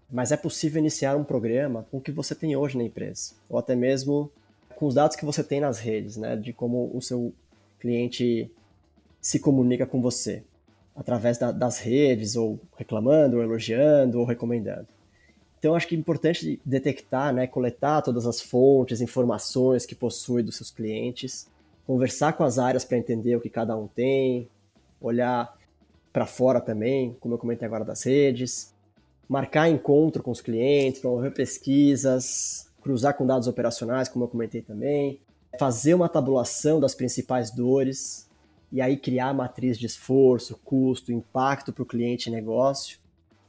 mas 0.10 0.32
é 0.32 0.38
possível 0.38 0.80
iniciar 0.80 1.16
um 1.16 1.24
programa 1.24 1.86
com 1.92 1.98
o 1.98 2.02
que 2.02 2.12
você 2.12 2.34
tem 2.34 2.56
hoje 2.56 2.78
na 2.78 2.84
empresa, 2.84 3.34
ou 3.50 3.58
até 3.58 3.76
mesmo 3.76 4.32
com 4.76 4.86
os 4.86 4.94
dados 4.94 5.18
que 5.18 5.26
você 5.26 5.44
tem 5.44 5.60
nas 5.60 5.80
redes, 5.80 6.18
né, 6.18 6.36
de 6.36 6.54
como 6.54 6.92
o 6.94 7.02
seu 7.02 7.34
cliente 7.80 8.52
se 9.22 9.40
comunica 9.40 9.86
com 9.86 10.02
você, 10.02 10.44
através 10.96 11.38
da, 11.38 11.52
das 11.52 11.80
redes, 11.80 12.36
ou 12.36 12.60
reclamando, 12.78 13.38
ou 13.38 13.44
elogiando, 13.44 14.20
ou 14.20 14.26
recomendando. 14.26 14.88
Então, 15.60 15.76
acho 15.76 15.88
que 15.88 15.96
é 15.96 15.98
importante 15.98 16.62
detectar, 16.64 17.34
né, 17.34 17.48
coletar 17.48 18.02
todas 18.02 18.28
as 18.28 18.40
fontes, 18.40 19.02
informações 19.02 19.86
que 19.86 19.96
possui 19.96 20.44
dos 20.44 20.56
seus 20.56 20.70
clientes, 20.70 21.48
conversar 21.86 22.34
com 22.34 22.44
as 22.44 22.60
áreas 22.60 22.86
para 22.86 22.98
entender 22.98 23.36
o 23.36 23.42
que 23.42 23.50
cada 23.50 23.76
um 23.76 23.88
tem, 23.88 24.48
olhar 25.02 25.57
para 26.18 26.26
fora 26.26 26.60
também, 26.60 27.16
como 27.20 27.36
eu 27.36 27.38
comentei 27.38 27.68
agora 27.68 27.86
das 27.86 28.02
redes, 28.02 28.74
marcar 29.30 29.70
encontro 29.70 30.24
com 30.24 30.32
os 30.32 30.42
clientes, 30.42 31.00
promover 31.00 31.32
pesquisas, 31.32 32.68
cruzar 32.82 33.14
com 33.14 33.24
dados 33.24 33.48
operacionais, 33.48 34.10
como 34.10 34.26
eu 34.26 34.28
comentei 34.28 34.64
também, 34.64 35.22
fazer 35.60 35.94
uma 35.94 36.10
tabulação 36.10 36.80
das 36.80 36.96
principais 36.96 37.52
dores 37.52 38.28
e 38.72 38.82
aí 38.82 38.98
criar 38.98 39.28
a 39.28 39.34
matriz 39.34 39.78
de 39.78 39.86
esforço, 39.86 40.60
custo, 40.66 41.12
impacto 41.12 41.72
para 41.72 41.84
o 41.84 41.86
cliente 41.86 42.30
e 42.30 42.32
negócio. 42.32 42.98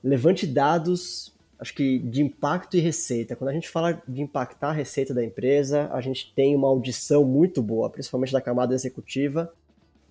Levante 0.05 0.47
dados 0.47 1.33
acho 1.59 1.75
que 1.75 1.99
de 1.99 2.21
impacto 2.21 2.77
e 2.77 2.81
receita. 2.81 3.35
Quando 3.35 3.49
a 3.49 3.55
gente 3.55 3.71
fala 3.71 4.03
de 4.07 4.21
impactar 4.21 4.69
a 4.69 4.73
receita 4.73 5.15
da 5.15 5.25
empresa, 5.25 5.89
a 5.91 6.03
gente 6.03 6.35
tem 6.37 6.55
uma 6.55 6.69
audição 6.69 7.25
muito 7.25 7.63
boa, 7.63 7.89
principalmente 7.89 8.31
da 8.31 8.43
camada 8.43 8.75
executiva, 8.75 9.51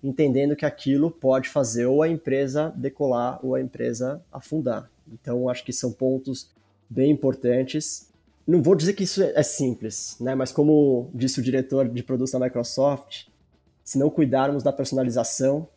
entendendo 0.02 0.54
que 0.54 0.64
aquilo 0.64 1.10
pode 1.10 1.48
fazer 1.48 1.86
ou 1.86 2.02
a 2.02 2.08
empresa 2.08 2.72
decolar 2.76 3.44
ou 3.44 3.54
a 3.54 3.60
empresa 3.60 4.22
afundar. 4.32 4.90
Então, 5.12 5.48
acho 5.48 5.64
que 5.64 5.72
são 5.72 5.92
pontos 5.92 6.50
bem 6.88 7.10
importantes. 7.10 8.08
Não 8.46 8.62
vou 8.62 8.74
dizer 8.74 8.92
que 8.94 9.04
isso 9.04 9.22
é 9.22 9.42
simples, 9.42 10.16
né? 10.20 10.34
mas 10.34 10.52
como 10.52 11.10
disse 11.12 11.40
o 11.40 11.42
diretor 11.42 11.88
de 11.88 12.02
produtos 12.02 12.32
da 12.32 12.38
Microsoft, 12.38 13.26
se 13.84 13.98
não 13.98 14.10
cuidarmos 14.10 14.62
da 14.62 14.72
personalização, 14.72 15.68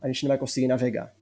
a 0.00 0.06
gente 0.08 0.24
não 0.24 0.28
vai 0.28 0.38
conseguir 0.38 0.68
navegar. 0.68 1.14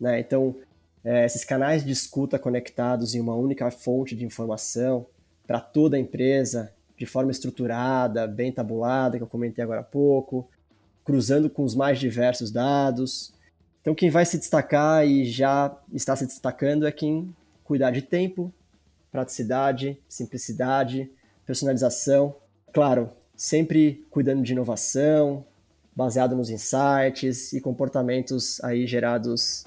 Né? 0.00 0.20
Então, 0.20 0.56
é, 1.04 1.24
esses 1.24 1.44
canais 1.44 1.84
de 1.84 1.92
escuta 1.92 2.38
conectados 2.38 3.14
em 3.14 3.20
uma 3.20 3.34
única 3.34 3.70
fonte 3.70 4.14
de 4.14 4.24
informação 4.24 5.06
para 5.46 5.60
toda 5.60 5.96
a 5.96 6.00
empresa, 6.00 6.72
de 6.96 7.06
forma 7.06 7.30
estruturada, 7.30 8.26
bem 8.26 8.52
tabulada, 8.52 9.16
que 9.16 9.22
eu 9.22 9.28
comentei 9.28 9.62
agora 9.62 9.80
há 9.80 9.84
pouco, 9.84 10.48
cruzando 11.04 11.50
com 11.50 11.64
os 11.64 11.74
mais 11.74 11.98
diversos 11.98 12.50
dados. 12.50 13.32
Então, 13.80 13.94
quem 13.94 14.10
vai 14.10 14.24
se 14.24 14.38
destacar 14.38 15.06
e 15.06 15.24
já 15.24 15.76
está 15.92 16.14
se 16.14 16.26
destacando 16.26 16.86
é 16.86 16.92
quem 16.92 17.34
cuidar 17.64 17.90
de 17.90 18.02
tempo, 18.02 18.52
praticidade, 19.10 19.98
simplicidade, 20.08 21.10
personalização. 21.44 22.34
Claro, 22.72 23.10
sempre 23.36 24.06
cuidando 24.10 24.42
de 24.42 24.52
inovação, 24.52 25.44
baseado 25.94 26.36
nos 26.36 26.48
insights 26.48 27.52
e 27.52 27.60
comportamentos 27.60 28.62
aí 28.62 28.86
gerados 28.86 29.64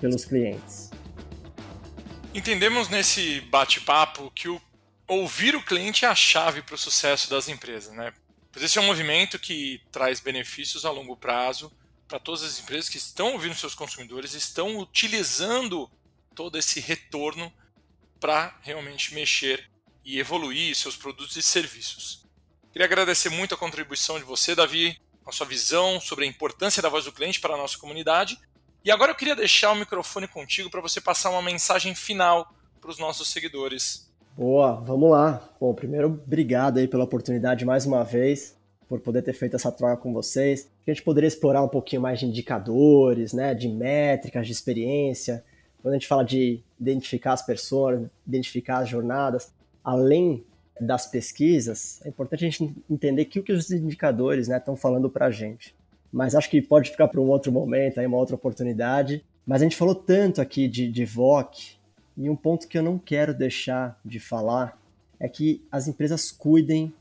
pelos 0.00 0.24
clientes. 0.24 0.90
Entendemos 2.34 2.88
nesse 2.88 3.40
bate-papo 3.42 4.30
que 4.34 4.48
o 4.48 4.60
ouvir 5.06 5.54
o 5.54 5.62
cliente 5.62 6.04
é 6.04 6.08
a 6.08 6.14
chave 6.14 6.62
para 6.62 6.74
o 6.74 6.78
sucesso 6.78 7.30
das 7.30 7.48
empresas, 7.48 7.94
né? 7.94 8.12
Pois 8.54 8.64
esse 8.64 8.78
é 8.78 8.80
um 8.80 8.86
movimento 8.86 9.36
que 9.36 9.82
traz 9.90 10.20
benefícios 10.20 10.84
a 10.84 10.90
longo 10.92 11.16
prazo 11.16 11.72
para 12.06 12.20
todas 12.20 12.44
as 12.44 12.60
empresas 12.60 12.88
que 12.88 12.96
estão 12.96 13.32
ouvindo 13.32 13.52
seus 13.56 13.74
consumidores, 13.74 14.32
estão 14.32 14.78
utilizando 14.78 15.90
todo 16.36 16.56
esse 16.56 16.78
retorno 16.78 17.52
para 18.20 18.56
realmente 18.62 19.12
mexer 19.12 19.68
e 20.04 20.20
evoluir 20.20 20.76
seus 20.76 20.94
produtos 20.96 21.34
e 21.34 21.42
serviços. 21.42 22.24
Queria 22.70 22.86
agradecer 22.86 23.28
muito 23.28 23.56
a 23.56 23.58
contribuição 23.58 24.20
de 24.20 24.24
você, 24.24 24.54
Davi, 24.54 25.00
a 25.26 25.32
sua 25.32 25.46
visão 25.46 26.00
sobre 26.00 26.24
a 26.24 26.28
importância 26.28 26.80
da 26.80 26.88
voz 26.88 27.04
do 27.04 27.12
cliente 27.12 27.40
para 27.40 27.54
a 27.54 27.58
nossa 27.58 27.76
comunidade 27.76 28.38
e 28.84 28.90
agora 28.92 29.10
eu 29.10 29.16
queria 29.16 29.34
deixar 29.34 29.72
o 29.72 29.74
microfone 29.74 30.28
contigo 30.28 30.70
para 30.70 30.80
você 30.80 31.00
passar 31.00 31.30
uma 31.30 31.42
mensagem 31.42 31.92
final 31.92 32.54
para 32.80 32.90
os 32.90 32.98
nossos 32.98 33.26
seguidores. 33.26 34.03
Boa, 34.36 34.72
vamos 34.80 35.12
lá. 35.12 35.48
Bom, 35.60 35.72
primeiro, 35.72 36.08
obrigado 36.08 36.78
aí 36.78 36.88
pela 36.88 37.04
oportunidade 37.04 37.64
mais 37.64 37.86
uma 37.86 38.02
vez, 38.02 38.58
por 38.88 38.98
poder 38.98 39.22
ter 39.22 39.32
feito 39.32 39.54
essa 39.54 39.70
troca 39.70 39.96
com 39.96 40.12
vocês. 40.12 40.68
A 40.84 40.90
gente 40.90 41.04
poderia 41.04 41.28
explorar 41.28 41.62
um 41.62 41.68
pouquinho 41.68 42.02
mais 42.02 42.18
de 42.18 42.26
indicadores, 42.26 43.32
né, 43.32 43.54
de 43.54 43.68
métricas, 43.68 44.44
de 44.44 44.52
experiência. 44.52 45.44
Quando 45.80 45.94
a 45.94 45.96
gente 45.96 46.08
fala 46.08 46.24
de 46.24 46.60
identificar 46.80 47.34
as 47.34 47.46
pessoas, 47.46 48.10
identificar 48.26 48.78
as 48.78 48.88
jornadas, 48.88 49.52
além 49.84 50.44
das 50.80 51.06
pesquisas, 51.06 52.00
é 52.04 52.08
importante 52.08 52.44
a 52.44 52.50
gente 52.50 52.74
entender 52.90 53.26
que 53.26 53.38
o 53.38 53.42
que 53.44 53.52
os 53.52 53.70
indicadores 53.70 54.48
né, 54.48 54.56
estão 54.56 54.74
falando 54.74 55.08
para 55.08 55.26
a 55.26 55.30
gente. 55.30 55.76
mas 56.12 56.34
acho 56.34 56.50
que 56.50 56.60
pode 56.60 56.90
ficar 56.90 57.06
para 57.06 57.20
um 57.20 57.28
outro 57.28 57.52
momento, 57.52 58.00
aí 58.00 58.06
uma 58.06 58.18
outra 58.18 58.34
oportunidade. 58.34 59.24
Mas 59.46 59.62
a 59.62 59.64
gente 59.64 59.76
falou 59.76 59.94
tanto 59.94 60.40
aqui 60.40 60.66
de, 60.66 60.90
de 60.90 61.04
VOC, 61.04 61.76
e 62.16 62.30
um 62.30 62.36
ponto 62.36 62.68
que 62.68 62.78
eu 62.78 62.82
não 62.82 62.98
quero 62.98 63.34
deixar 63.34 63.98
de 64.04 64.20
falar 64.20 64.80
é 65.18 65.28
que 65.28 65.64
as 65.70 65.88
empresas 65.88 66.30
cuidem 66.30 66.92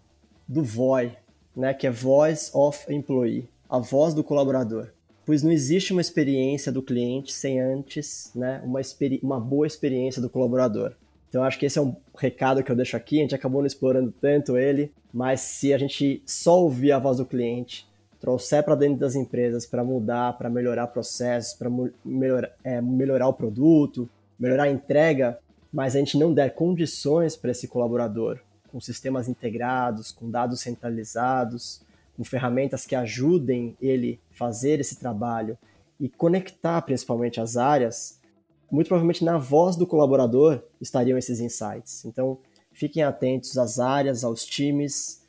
do 0.47 0.63
VOI, 0.63 1.15
né, 1.55 1.73
que 1.73 1.85
é 1.85 1.91
Voice 1.91 2.51
of 2.53 2.91
Employee, 2.91 3.47
a 3.69 3.79
voz 3.79 4.13
do 4.13 4.23
colaborador. 4.23 4.89
Pois 5.25 5.41
não 5.41 5.51
existe 5.51 5.93
uma 5.93 6.01
experiência 6.01 6.71
do 6.71 6.81
cliente 6.81 7.31
sem 7.31 7.59
antes 7.59 8.31
né, 8.35 8.61
uma, 8.63 8.79
uma 9.21 9.39
boa 9.39 9.65
experiência 9.65 10.21
do 10.21 10.29
colaborador. 10.29 10.93
Então 11.29 11.43
acho 11.43 11.57
que 11.57 11.65
esse 11.65 11.79
é 11.79 11.81
um 11.81 11.95
recado 12.15 12.63
que 12.63 12.71
eu 12.71 12.75
deixo 12.75 12.95
aqui. 12.95 13.17
A 13.17 13.21
gente 13.21 13.33
acabou 13.35 13.61
não 13.61 13.67
explorando 13.67 14.13
tanto 14.21 14.57
ele, 14.57 14.91
mas 15.11 15.41
se 15.41 15.73
a 15.73 15.77
gente 15.77 16.21
só 16.25 16.61
ouvir 16.61 16.91
a 16.91 16.99
voz 16.99 17.17
do 17.17 17.25
cliente, 17.25 17.87
trouxer 18.19 18.63
para 18.63 18.75
dentro 18.75 18.99
das 18.99 19.15
empresas 19.15 19.65
para 19.65 19.83
mudar, 19.83 20.37
para 20.37 20.49
melhorar 20.49 20.87
processos, 20.87 21.53
para 21.53 21.69
melhorar, 22.05 22.51
é, 22.63 22.81
melhorar 22.81 23.27
o 23.27 23.33
produto, 23.33 24.09
melhorar 24.43 24.63
a 24.63 24.69
entrega, 24.69 25.39
mas 25.71 25.95
a 25.95 25.99
gente 25.99 26.17
não 26.17 26.33
der 26.33 26.53
condições 26.53 27.37
para 27.37 27.51
esse 27.51 27.65
colaborador, 27.65 28.39
com 28.69 28.79
sistemas 28.81 29.29
integrados, 29.29 30.11
com 30.11 30.29
dados 30.29 30.59
centralizados, 30.59 31.81
com 32.17 32.25
ferramentas 32.25 32.85
que 32.85 32.93
ajudem 32.93 33.77
ele 33.81 34.19
fazer 34.31 34.81
esse 34.81 34.97
trabalho 34.99 35.57
e 35.97 36.09
conectar 36.09 36.81
principalmente 36.81 37.39
as 37.39 37.55
áreas, 37.55 38.19
muito 38.69 38.87
provavelmente 38.87 39.23
na 39.23 39.37
voz 39.37 39.77
do 39.77 39.87
colaborador 39.87 40.61
estariam 40.81 41.17
esses 41.17 41.39
insights. 41.39 42.03
Então, 42.03 42.37
fiquem 42.73 43.01
atentos 43.01 43.57
às 43.57 43.79
áreas, 43.79 44.25
aos 44.25 44.45
times, 44.45 45.21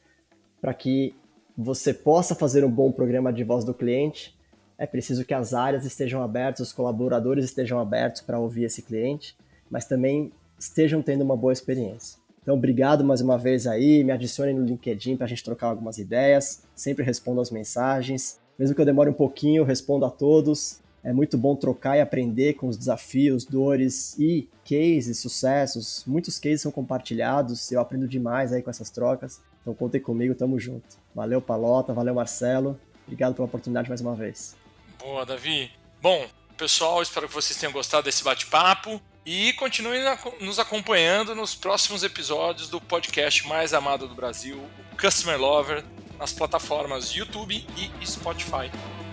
para 0.60 0.74
que 0.74 1.14
você 1.56 1.94
possa 1.94 2.34
fazer 2.34 2.64
um 2.64 2.70
bom 2.70 2.90
programa 2.90 3.32
de 3.32 3.44
voz 3.44 3.64
do 3.64 3.72
cliente. 3.72 4.33
É 4.76 4.86
preciso 4.86 5.24
que 5.24 5.34
as 5.34 5.54
áreas 5.54 5.84
estejam 5.84 6.22
abertas, 6.22 6.68
os 6.68 6.72
colaboradores 6.72 7.44
estejam 7.44 7.78
abertos 7.78 8.20
para 8.20 8.38
ouvir 8.38 8.64
esse 8.64 8.82
cliente, 8.82 9.36
mas 9.70 9.84
também 9.84 10.32
estejam 10.58 11.00
tendo 11.00 11.22
uma 11.22 11.36
boa 11.36 11.52
experiência. 11.52 12.18
Então, 12.42 12.56
obrigado 12.56 13.02
mais 13.02 13.22
uma 13.22 13.38
vez 13.38 13.66
aí. 13.66 14.04
Me 14.04 14.12
adicione 14.12 14.52
no 14.52 14.64
LinkedIn 14.64 15.16
para 15.16 15.24
a 15.24 15.28
gente 15.28 15.42
trocar 15.42 15.68
algumas 15.68 15.96
ideias. 15.96 16.62
Sempre 16.74 17.02
respondo 17.02 17.40
as 17.40 17.50
mensagens. 17.50 18.38
Mesmo 18.58 18.74
que 18.74 18.80
eu 18.80 18.84
demore 18.84 19.08
um 19.08 19.14
pouquinho, 19.14 19.64
respondo 19.64 20.04
a 20.04 20.10
todos. 20.10 20.80
É 21.02 21.10
muito 21.10 21.38
bom 21.38 21.56
trocar 21.56 21.96
e 21.96 22.02
aprender 22.02 22.54
com 22.54 22.68
os 22.68 22.76
desafios, 22.76 23.46
dores 23.46 24.18
e 24.18 24.46
cases, 24.68 25.18
sucessos. 25.18 26.04
Muitos 26.06 26.38
cases 26.38 26.60
são 26.60 26.70
compartilhados. 26.70 27.72
Eu 27.72 27.80
aprendo 27.80 28.06
demais 28.06 28.52
aí 28.52 28.60
com 28.60 28.68
essas 28.68 28.90
trocas. 28.90 29.40
Então, 29.62 29.72
contem 29.72 30.00
comigo, 30.00 30.34
tamo 30.34 30.58
junto. 30.58 30.98
Valeu, 31.14 31.40
Palota. 31.40 31.94
Valeu, 31.94 32.14
Marcelo. 32.14 32.78
Obrigado 33.06 33.34
pela 33.34 33.46
oportunidade 33.46 33.88
mais 33.88 34.02
uma 34.02 34.14
vez. 34.14 34.54
Boa, 34.98 35.24
Davi. 35.26 35.70
Bom, 36.00 36.26
pessoal, 36.56 37.02
espero 37.02 37.28
que 37.28 37.34
vocês 37.34 37.58
tenham 37.58 37.72
gostado 37.72 38.04
desse 38.04 38.22
bate-papo. 38.22 39.00
E 39.26 39.54
continue 39.54 39.98
nos 40.40 40.58
acompanhando 40.58 41.34
nos 41.34 41.54
próximos 41.54 42.02
episódios 42.02 42.68
do 42.68 42.78
podcast 42.78 43.46
mais 43.46 43.72
amado 43.72 44.06
do 44.06 44.14
Brasil, 44.14 44.58
o 44.92 44.96
Customer 45.00 45.40
Lover, 45.40 45.82
nas 46.18 46.32
plataformas 46.32 47.08
YouTube 47.08 47.66
e 47.76 48.06
Spotify. 48.06 48.70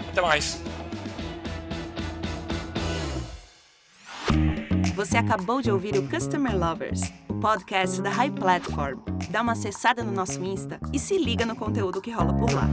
Até 0.10 0.22
mais! 0.22 0.62
Você 4.96 5.18
acabou 5.18 5.62
de 5.62 5.72
ouvir 5.72 5.98
o 5.98 6.08
Customer 6.10 6.56
Lovers, 6.56 7.02
o 7.30 7.36
podcast 7.36 8.02
da 8.02 8.10
High 8.10 8.32
Platform. 8.32 9.00
Dá 9.30 9.42
uma 9.42 9.54
acessada 9.54 10.04
no 10.04 10.12
nosso 10.12 10.44
Insta 10.44 10.78
e 10.92 11.00
se 11.00 11.18
liga 11.18 11.46
no 11.46 11.56
conteúdo 11.56 12.02
que 12.02 12.12
rola 12.12 12.34
por 12.34 12.52
lá. 12.52 12.68